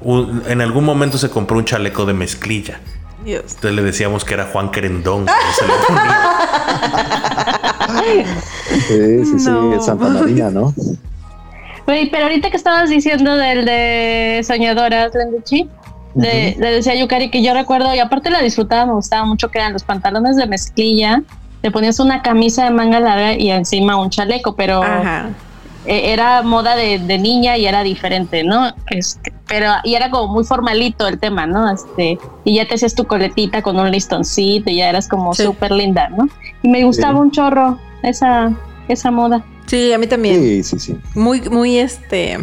[0.01, 2.79] un- en algún momento se compró un chaleco de mezclilla.
[3.28, 3.43] Dios.
[3.47, 5.25] Entonces le decíamos que era Juan Querendón.
[8.88, 9.82] Sí, sí, sí, No.
[9.82, 10.73] Santa Marina, ¿no?
[11.86, 15.69] Güey, pero ahorita que estabas diciendo del de soñadoras, Lenduchi,
[16.15, 19.59] le, le decía Yukari que yo recuerdo, y aparte la disfrutaba, me gustaba mucho, que
[19.59, 21.23] eran los pantalones de mezclilla,
[21.63, 25.30] le ponías una camisa de manga larga y encima un chaleco, pero Ajá.
[25.88, 28.71] Eh, era moda de, de niña y era diferente, ¿no?
[28.91, 31.71] Este, pero, y era como muy formalito el tema, ¿no?
[31.71, 35.43] Este, y ya te hacías tu coletita con un listoncito y ya eras como Sí.
[35.43, 36.27] súper linda, ¿no?
[36.61, 37.19] Y me gustaba Sí.
[37.19, 38.51] un chorro esa,
[38.88, 39.43] esa moda.
[39.65, 40.41] Sí, a mí también.
[40.41, 40.97] Sí, sí, sí.
[41.15, 42.38] Muy, muy este.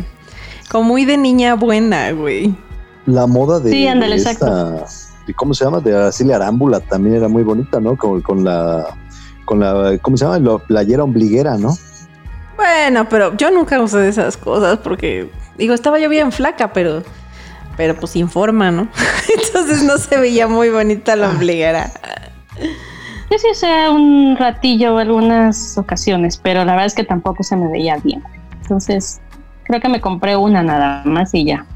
[0.70, 2.54] Como muy de niña buena, güey.
[3.06, 4.82] La moda de, Sí, ándale, exacto.
[5.36, 5.80] ¿cómo se llama?
[5.80, 7.96] De Araceli Arámbula también era muy bonita, ¿no?
[7.96, 8.86] Con, con la,
[9.44, 10.38] con la, ¿cómo se llama?
[10.38, 11.76] La playera ombliguera, ¿no?
[12.64, 17.02] Bueno, pero yo nunca usé esas cosas porque, digo, estaba yo bien flaca, pero,
[17.76, 18.88] pero pues informa, ¿no?
[19.46, 21.90] Entonces no se veía muy bonita la ombliguera.
[23.30, 27.68] Yo sí usé un ratillo algunas ocasiones, pero la verdad es que tampoco se me
[27.70, 28.24] veía bien.
[28.62, 29.20] Entonces,
[29.64, 31.66] creo que me compré una nada más y ya.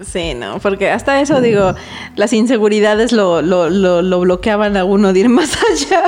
[0.00, 1.74] Sí, no, porque hasta eso, digo,
[2.14, 6.04] las inseguridades lo, lo, lo, lo bloqueaban a uno de ir más allá.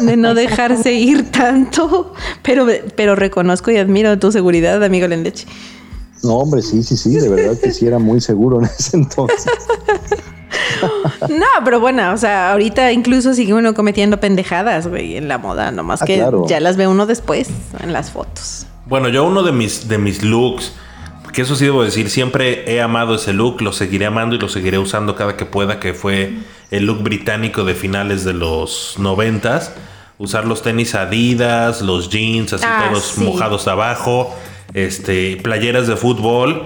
[0.00, 2.14] De no dejarse ir tanto.
[2.42, 2.66] Pero,
[2.96, 5.46] pero reconozco y admiro tu seguridad, amigo Lendechi.
[6.22, 9.52] No, hombre, sí, sí, sí, de verdad que sí era muy seguro en ese entonces.
[11.28, 15.70] No, pero bueno, o sea, ahorita incluso sigue uno cometiendo pendejadas, güey, en la moda,
[15.70, 16.44] nomás Ah, que claro.
[16.48, 17.48] ya las ve uno después
[17.82, 18.66] en las fotos.
[18.86, 20.72] Bueno, yo uno de mis, de mis looks,
[21.32, 24.48] que eso sí debo decir, siempre he amado ese look, lo seguiré amando y lo
[24.48, 26.32] seguiré usando cada que pueda, que fue
[26.70, 29.74] el look británico de finales de los noventas.
[30.18, 33.24] usar los tenis Adidas, los jeans, así Ah, todos sí.
[33.24, 34.32] mojados abajo,
[34.72, 36.62] este, playeras de fútbol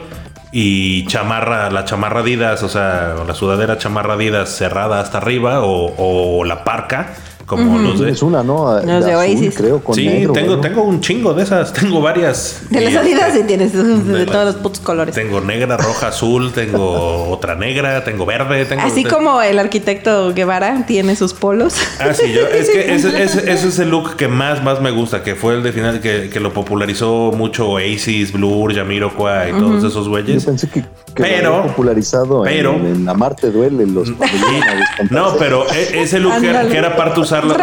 [0.52, 5.94] y chamarra, la chamarra Adidas, o sea, la sudadera chamarra Adidas cerrada hasta arriba o,
[5.96, 7.14] o la parca,
[7.46, 8.06] como los de...
[8.06, 8.74] Tienes una, ¿no?
[8.74, 9.54] Los de azul, Oasis.
[9.56, 10.60] creo, con Sí, negro, tengo, ¿no?
[10.60, 12.62] tengo un chingo de esas, tengo varias.
[12.70, 15.14] De las este, sí tienes, de, de la- todos los putos colores.
[15.14, 18.82] Tengo negra, roja, azul, tengo otra negra, tengo verde, tengo...
[18.82, 21.74] Así como el arquitecto Guevara tiene sus polos.
[22.00, 24.90] Ah, sí, yo, es que ese, ese- ese es el look que más, más me
[24.90, 29.58] gusta, que fue el de final, que, que lo popularizó mucho Oasis, Blur, Jamiroquai y
[29.58, 30.44] todos esos Yo güeyes.
[30.44, 34.12] pensé que, que Pero- lo había popularizado pero- en, en Amarte Duele los.
[35.10, 37.60] No, pero e- ese look que que era parte usar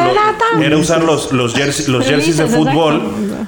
[0.61, 3.01] era usar los, los, jersey- los jerseys de fútbol,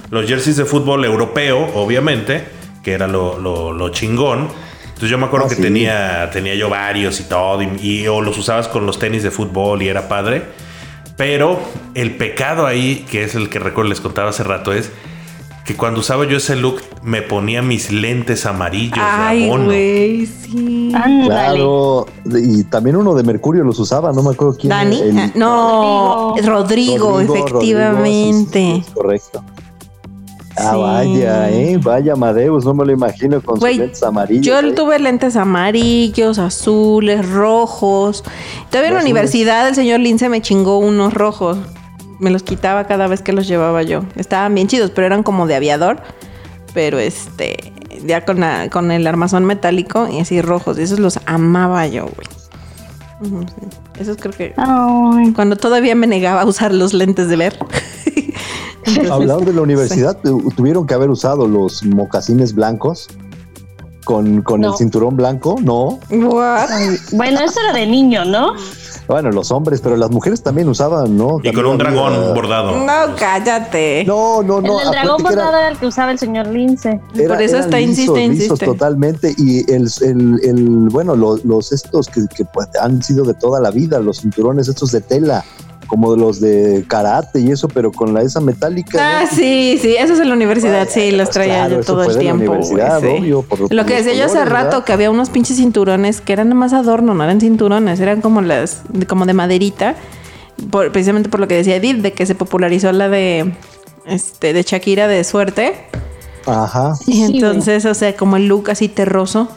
[0.09, 2.45] los jerseys de fútbol europeo, obviamente,
[2.84, 4.49] que era lo, lo- lo chingón.
[4.86, 5.61] Entonces yo me acuerdo Ah, que sí.
[5.61, 9.32] tenía, tenía yo varios y todo, y, y- o los usabas con los tenis de
[9.32, 10.43] fútbol y era padre.
[11.17, 11.59] Pero
[11.93, 14.91] el pecado ahí, que es el que recuerdo les contaba hace rato, es
[15.66, 19.66] que cuando usaba yo ese look me ponía mis lentes amarillos de Ay, abono.
[19.66, 20.91] güey, sí.
[20.93, 21.26] Ándale.
[21.26, 24.70] Claro, y también uno de Mercurio los usaba, no me acuerdo quién.
[24.70, 25.01] Dani.
[25.01, 28.03] el- Ah, no, Rodrigo, efectivamente.
[28.13, 29.43] Rodrigo, sí, sí, es correcto.
[30.57, 30.80] Ah, Sí.
[30.80, 34.45] vaya, eh, vaya Amadeus, no me lo imagino con sus lentes amarillos.
[34.45, 34.72] Yo eh.
[34.72, 38.24] tuve lentes amarillos, azules, rojos.
[38.70, 41.57] Todavía en la universidad el señor Lince me chingó unos rojos.
[42.20, 44.01] Me los quitaba cada vez que los llevaba yo.
[44.16, 45.97] Estaban bien chidos, pero eran como de aviador.
[46.74, 47.74] Pero este,
[48.05, 50.78] ya con, la- con el armazón metálico y así rojos.
[50.80, 52.28] Y esos los amaba yo, güey.
[53.47, 53.68] Sí.
[53.99, 54.53] Esos creo que...
[54.57, 55.32] Ay.
[55.34, 57.57] Cuando todavía me negaba a usar los lentes de ver.
[58.86, 63.07] Entonces, Hablando de la universidad, tu- tuvieron que haber usado los mocasines blancos
[64.03, 65.99] con, con el cinturón blanco, ¿no?
[66.11, 66.70] what?
[67.13, 68.53] Bueno, eso era de niño, ¿no?
[69.08, 71.39] Bueno, los hombres, pero las mujeres también usaban, ¿no?
[71.43, 72.72] Y con un dragón había- bordado.
[72.86, 74.03] No, cállate.
[74.06, 74.80] No, no, no.
[74.80, 76.99] el del dragón era- bordado era el que usaba el señor Lince.
[77.14, 78.66] Era- Por eso está insiste, insiste.
[78.66, 79.34] totalmente.
[79.38, 83.60] Y el, el, el bueno, lo- los estos que, que, pues, han sido de toda
[83.60, 85.43] la vida, los cinturones estos de tela,
[85.88, 88.97] como de los de karate y eso, pero con la esa metálica.
[89.19, 89.29] Ah, ¿no?
[89.38, 92.13] sí, sí, eso es en la universidad, sí, los traía claro, yo eso todo fue
[92.13, 92.45] el la tiempo.
[92.53, 93.07] güey, universidad, sí.
[93.07, 94.83] obvio, por- Lo que decía yo hace rato, ¿verdad?
[94.86, 98.41] que había unos pinches cinturones que eran nada más adorno, no eran cinturones, eran como
[98.41, 99.95] las, de- como de maderita,
[100.71, 103.53] por- precisamente por lo que decía Edith, de que se popularizó la de,
[104.05, 105.73] este, de Shakira de suerte.
[106.45, 106.93] Ajá.
[107.07, 109.47] Y Sí, entonces, o sea, como el look así terroso.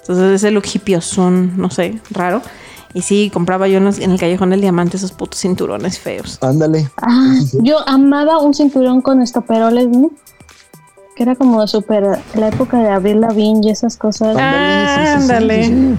[0.00, 2.42] Entonces ese look hipiosón, no sé, raro.
[2.94, 6.38] Y sí, compraba yo en, los- en el Callejón del Diamante esos putos cinturones feos.
[6.40, 6.88] Ándale.
[7.02, 10.10] Ah, yo amaba un cinturón con estoperoles, ¿no?
[11.16, 14.36] Que era como súper la época de Abril Lavigne y esas cosas.
[14.36, 15.98] Ándale, sí, sí,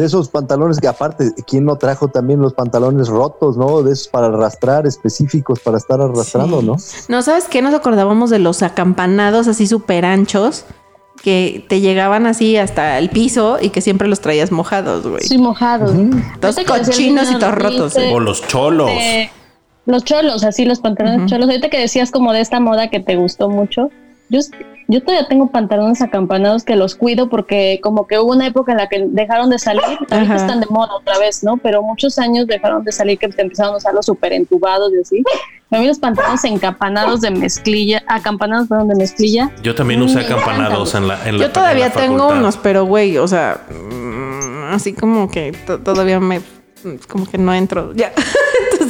[0.00, 3.82] De esos pantalones que aparte, ¿quién no trajo también los pantalones rotos, no?
[3.82, 6.66] De esos para arrastrar, específicos para estar arrastrando, Sí.
[6.66, 6.76] ¿no?
[7.16, 7.60] No, ¿sabes qué?
[7.60, 10.64] Nos acordábamos de los acampanados así súper anchos
[11.22, 15.22] que te llegaban así hasta el piso y que siempre los traías mojados, güey.
[15.22, 15.92] Sí, mojados.
[15.94, 17.94] Decía el cochinos y todos rotos.
[17.96, 18.90] Lince, O los cholos.
[18.90, 19.30] eh,
[19.86, 21.48] los cholos, así los pantalones cholos.
[21.48, 23.90] Ahorita que decías como de esta moda que te gustó mucho,
[24.32, 24.40] yo,
[24.88, 28.78] yo todavía tengo pantalones acampanados que los cuido porque como que hubo una época en
[28.78, 31.58] la que dejaron de salir, ahorita están de moda otra vez, ¿no?
[31.58, 35.00] Pero muchos años dejaron de salir que te empezaron a usar los súper entubados y
[35.00, 35.22] así.
[35.70, 39.50] A mí los pantalones encampanados de mezclilla, acampanados, perdón, de mezclilla.
[39.62, 42.84] Yo también usé acampanados en la en la Yo todavía en la tengo unos, pero
[42.84, 46.40] güey, o sea, mm, así como que to- todavía me
[47.08, 48.12] como que no entro ya.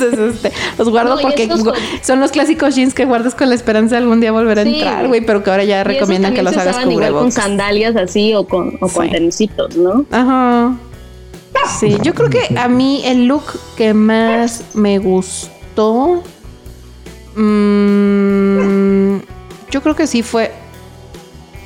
[0.03, 1.73] Entonces, este, los guardo No, porque con-
[2.03, 4.75] son los clásicos jeans que guardas con la esperanza de algún día volver a Sí.
[4.75, 7.35] entrar, güey, pero que ahora ya recomiendan que los se hagas igual con cubrebocas.
[7.35, 9.11] sandalias así o con, o con Sí.
[9.13, 10.05] tenisitos, ¿no?
[10.11, 10.77] Ajá.
[11.79, 13.45] Sí, yo creo que a mí el look
[13.77, 16.23] que más me gustó.
[17.37, 19.17] mm,
[19.71, 20.53] yo creo que sí fue.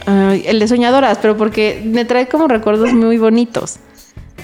[0.06, 3.78] el de soñadoras, pero porque me trae como recuerdos muy bonitos.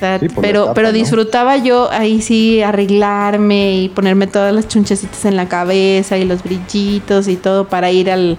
[0.03, 0.94] Sea, Sí, la pero, etapa, pero ¿no?
[0.94, 6.42] disfrutaba yo ahí sí arreglarme y ponerme todas las chunchecitas en la cabeza y los
[6.42, 8.36] brillitos y todo para ir al,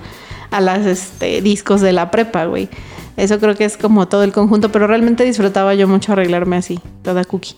[0.52, 2.68] a las este, discos de la prepa, güey.
[3.16, 6.82] Eso creo que es como todo el conjunto, pero realmente disfrutaba yo mucho arreglarme así,
[7.02, 7.56] toda cookie.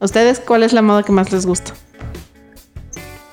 [0.00, 1.72] ¿Ustedes cuál es la moda que más les gusta?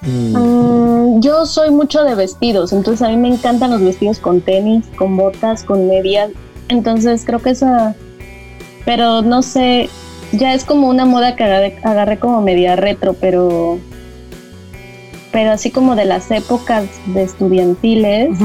[0.02, 4.42] Mm, Mm, yo soy mucho de vestidos, entonces a mí me encantan los vestidos con
[4.42, 6.30] tenis, con botas, con medias.
[6.68, 7.96] Entonces creo que esa,
[8.86, 9.90] pero no sé,
[10.34, 13.80] ya es como una moda que agarré, agarré como media retro, pero,
[15.32, 18.38] pero así como de las épocas de estudiantiles.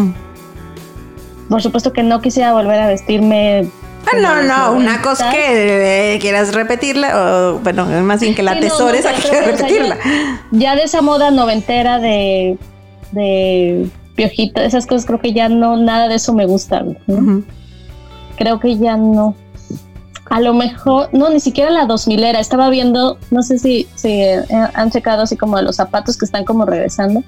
[1.49, 3.71] Por supuesto que no quisiera volver a vestirme
[4.07, 8.55] Ah, no, no, una cosa que eh, quieras repetirla, o bueno, más bien que la
[8.55, 9.99] Sí, no, atesores no, a que quieras o sea, repetirla.
[10.53, 12.57] Ya, ya de esa moda noventera de,
[13.13, 16.85] de piojito, esas cosas, creo que ya no, nada de eso me gusta.
[18.37, 19.35] Creo que ya no.
[20.31, 22.41] A lo mejor, no, ni siquiera la 2000 era.
[22.41, 24.43] Estaba viendo, no sé si, si eh,
[24.75, 27.23] han checado así como los zapatos que están como regresando.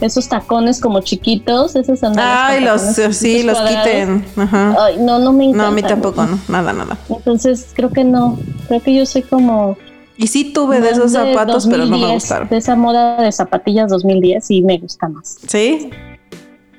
[0.00, 2.36] Esos tacones como chiquitos, esos sandalias.
[2.38, 2.64] Ay,
[3.04, 3.86] los, sí, los cuadrados.
[3.86, 4.24] quiten.
[4.36, 4.76] Ajá.
[4.86, 5.62] Ay, no, no me encanta.
[5.64, 6.96] No, a mí tampoco, no, nada, nada.
[7.08, 8.38] Entonces, creo que no.
[8.68, 9.76] Creo que yo soy como.
[10.16, 12.48] Y sí tuve de esos zapatos, pero no me 2010, gustaron.
[12.48, 15.36] De esa moda de zapatillas 2010 y me gusta más.
[15.46, 15.90] ¿Sí?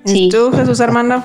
[0.05, 0.29] ¿Y Sí.
[0.31, 1.23] tú, Jesús Armando?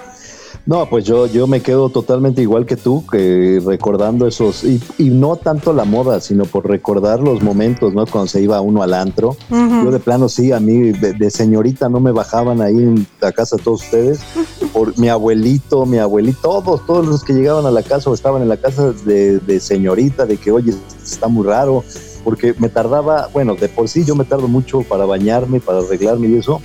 [0.64, 5.10] No, pues yo, yo me quedo totalmente igual que tú, que recordando esos, y, y
[5.10, 8.06] no tanto la moda, sino por recordar los momentos, ¿no?
[8.06, 9.36] Cuando se iba uno al antro.
[9.50, 13.32] Yo de plano sí, a mí de, de señorita no me bajaban ahí en la
[13.32, 14.20] casa todos ustedes.
[14.72, 18.40] Por mi abuelito, mi abuelito, todos, todos los que llegaban a la casa o estaban
[18.42, 21.84] en la casa de, de señorita, de que oye, está muy raro,
[22.22, 26.28] porque me tardaba, bueno, de por sí yo me tardo mucho para bañarme, para arreglarme
[26.28, 26.60] y eso,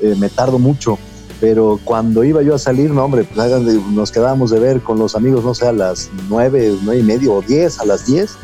[0.00, 0.98] eh, me tardo mucho.
[1.40, 4.80] Pero cuando iba yo a salir, no, hombre, pues hagan de- nos quedábamos de ver
[4.80, 8.06] con los amigos, no sé, a las nueve, nueve y medio o diez, a las
[8.06, 8.36] diez.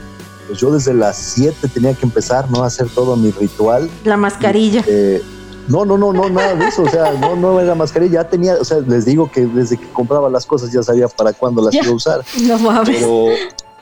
[0.48, 2.64] Pues yo desde las siete tenía que empezar, ¿no?
[2.64, 3.88] A hacer todo mi ritual.
[4.04, 4.82] La mascarilla.
[4.88, 5.22] Eh,
[5.68, 6.82] no, no, no, no, nada de eso.
[6.82, 8.22] O sea, no, no era mascarilla.
[8.24, 11.32] Ya tenía, o sea, les digo que desde que compraba las cosas ya sabía para
[11.32, 11.82] cuándo las Ya.
[11.82, 12.24] iba a usar.
[12.42, 12.96] No mames.
[12.98, 13.26] Pero,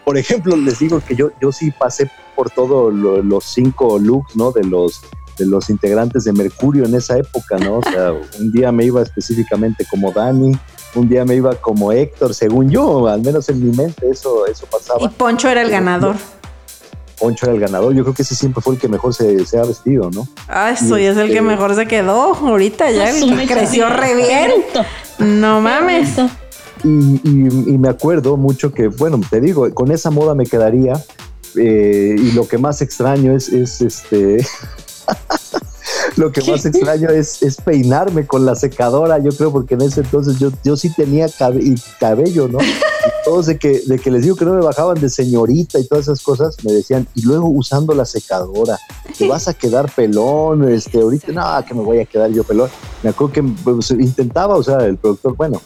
[0.04, 4.52] por ejemplo, les digo que yo, yo sí pasé por todos los cinco looks, ¿no?
[4.52, 5.00] De los
[5.38, 7.78] de los integrantes de Mercurio en esa época, ¿no?
[7.78, 10.56] O sea, un día me iba específicamente como Dani,
[10.94, 14.66] un día me iba como Héctor, según yo, al menos en mi mente eso, eso
[14.70, 15.00] pasaba.
[15.02, 16.16] Y Poncho era el ganador.
[17.18, 19.58] Poncho era el ganador, yo creo que ese siempre fue el que mejor se, se
[19.58, 20.28] ha vestido, ¿no?
[20.46, 22.34] Ah, eso ya es el que Este- mejor se quedó.
[22.34, 23.54] Ahorita ya mecha.
[23.54, 24.50] creció re bien.
[25.18, 26.10] No mames.
[26.84, 26.88] Y,
[27.24, 30.92] y- y me acuerdo mucho que, bueno, te digo, con esa moda me quedaría.
[31.56, 34.46] eh, y lo que más extraño es, es este.
[36.18, 40.00] lo que más extraño es, es peinarme con la secadora, yo creo, porque en ese
[40.00, 41.26] entonces yo, yo sí tenía
[41.60, 42.58] y cabello, ¿no?
[42.60, 45.86] Y todos de que, de que les digo que no me bajaban de señorita y
[45.86, 48.78] todas esas cosas, me decían, y luego usando la secadora,
[49.16, 52.68] te vas a quedar pelón, este, ahorita, no, que me voy a quedar yo pelón.
[53.02, 55.62] Me acuerdo que pues, intentaba, o sea, el productor, bueno,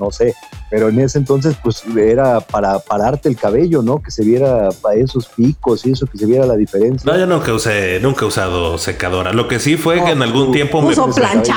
[0.00, 0.34] no sé,
[0.70, 4.02] pero en ese entonces pues era para pararte el cabello, ¿no?
[4.02, 7.10] Que se viera para esos picos y eso, que se viera la diferencia.
[7.10, 9.32] No, yo nunca usé, nunca he usado secadora.
[9.32, 11.56] Lo que sí fue No, que en algún tú- tiempo me, plancha.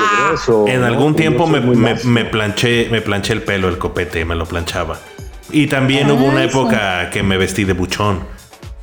[0.68, 5.00] en algún tiempo me, me- planché, me planché el pelo, el copete, me lo planchaba.
[5.50, 6.60] Y también Ah, hubo una eso.
[6.62, 8.20] época que me vestí de buchón.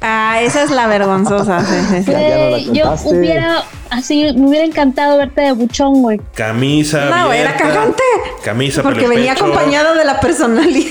[0.00, 1.64] Ah, esa es la vergonzosa.
[1.64, 2.10] Sí, sí, sí.
[2.12, 6.20] Ya, ya no la Güey, yo hubiera, así, me hubiera encantado verte de buchón, güey.
[6.34, 8.02] Camisa No, era cagante.
[8.44, 10.90] Camisa Porque venía pecho, acompañado de la personalidad.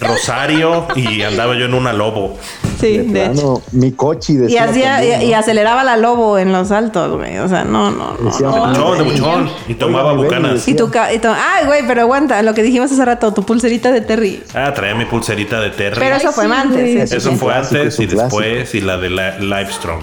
[0.00, 2.36] Rosario y andaba yo en una lobo.
[2.80, 3.60] Sí, De de hecho.
[3.72, 7.38] mi coche Y hacía, también, y, aceleraba la lobo en los saltos, güey.
[7.38, 8.30] O sea, no, no, no.
[8.30, 8.54] Decía, no.
[8.54, 9.50] De buchón, de Ay, buchón.
[9.66, 10.68] Y tomaba Oiga, bucanas.
[10.68, 13.90] Y tu, ca- y ay, güey, pero aguanta, lo que dijimos hace rato, tu pulserita
[13.90, 14.42] de Terry.
[14.54, 15.96] Ah, traía mi pulserita de Terry.
[15.98, 16.80] Pero eso Ay, fue sí, antes.
[16.80, 16.96] güey.
[16.98, 17.36] eso Eso sí.
[17.36, 18.40] fue clásico, antes y clásico.
[18.40, 20.02] después y la de la Livestrong.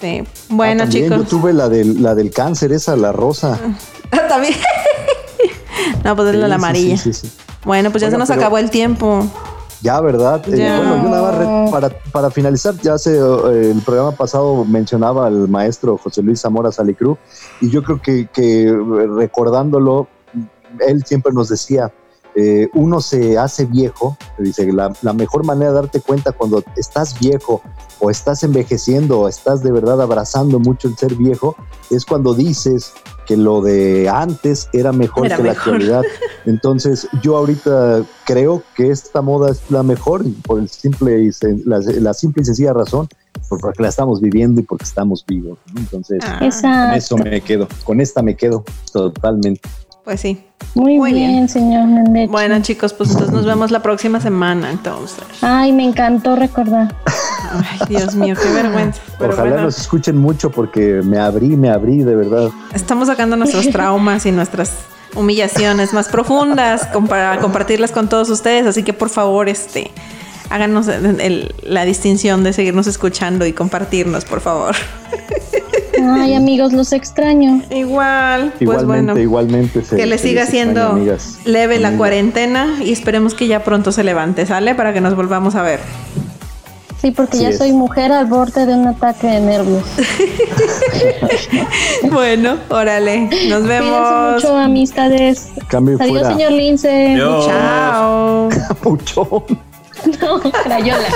[0.00, 0.22] Sí.
[0.48, 1.18] Bueno, Ah, también chicos.
[1.18, 3.58] Yo tuve la del, la del cáncer, esa, la rosa.
[4.28, 4.54] También.
[6.04, 6.96] no, pues es la Sí, sí, amarilla.
[6.96, 7.32] sí, sí, sí.
[7.64, 9.26] Bueno, pues ya se nos acabó el tiempo.
[9.82, 10.42] Ya, ¿verdad?
[10.46, 15.26] Eh, bueno, yo nada más para, para finalizar, ya hace eh, el programa pasado mencionaba
[15.26, 17.16] al maestro José Luis Zamora Salicru,
[17.62, 18.76] y yo creo que, que eh,
[19.16, 20.06] recordándolo,
[20.86, 21.90] él siempre nos decía,
[22.34, 27.18] eh, uno se hace viejo, dice, la, la mejor manera de darte cuenta cuando estás
[27.18, 27.62] viejo
[28.00, 31.56] o estás envejeciendo o estás de verdad abrazando mucho el ser viejo,
[31.90, 32.92] es cuando dices
[33.30, 36.02] que lo de antes era mejor Era que la actualidad.
[36.46, 41.62] Entonces, yo ahorita creo que esta moda es la mejor por el simple y sen-
[41.64, 43.08] la, la simple y sencilla razón,
[43.48, 45.58] por- porque la estamos viviendo y porque estamos vivos.
[45.72, 45.78] ¿no?
[45.80, 49.60] Entonces, Ah, con eso me quedo, con esta me quedo totalmente.
[50.10, 50.44] Pues sí.
[50.74, 51.48] Muy, Muy bien, bien.
[51.48, 52.26] señor Mendeche.
[52.32, 55.22] Bueno, chicos, pues entonces nos vemos la próxima semana, entonces.
[55.40, 56.92] Ay, me encantó recordar.
[57.52, 59.00] Ay, Dios mío, qué vergüenza.
[59.20, 62.50] Pero Ojalá bueno, nos escuchen mucho porque me abrí, me abrí de verdad.
[62.74, 64.72] estamos sacando nuestros traumas y nuestras
[65.14, 68.66] humillaciones más profundas para compartirlas con todos ustedes.
[68.66, 69.92] Así que por favor, este,
[70.50, 74.74] háganos el- el- la distinción de seguirnos escuchando y compartirnos, por favor.
[76.08, 77.62] Ay, amigos, los extraño.
[77.70, 79.18] Igual, pues Igualmente, bueno.
[79.18, 79.84] igualmente.
[79.84, 84.04] se- Que le siga siendo amigas, leve la cuarentena y esperemos que ya pronto se
[84.04, 84.74] levante, ¿sale?
[84.74, 85.80] Para que nos volvamos a ver.
[87.00, 87.58] Sí, porque Así ya es.
[87.58, 89.82] soy mujer al borde de un ataque de nervios.
[92.10, 93.22] Bueno, órale.
[93.22, 94.34] Nos Cuídense vemos.
[94.34, 95.48] mucho, amistades.
[95.68, 96.34] Cambio Adiós, fuera.
[96.36, 97.12] señor Lince.
[97.14, 97.46] Adiós.
[97.46, 98.48] Chao.
[98.84, 99.44] Mucho.
[100.22, 101.08] No, Crayola.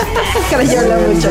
[0.51, 1.29] Crayola, mucho.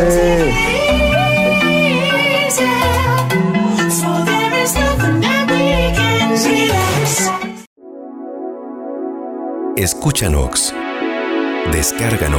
[9.75, 10.71] Escucha Nox.
[11.71, 12.29] Descarga.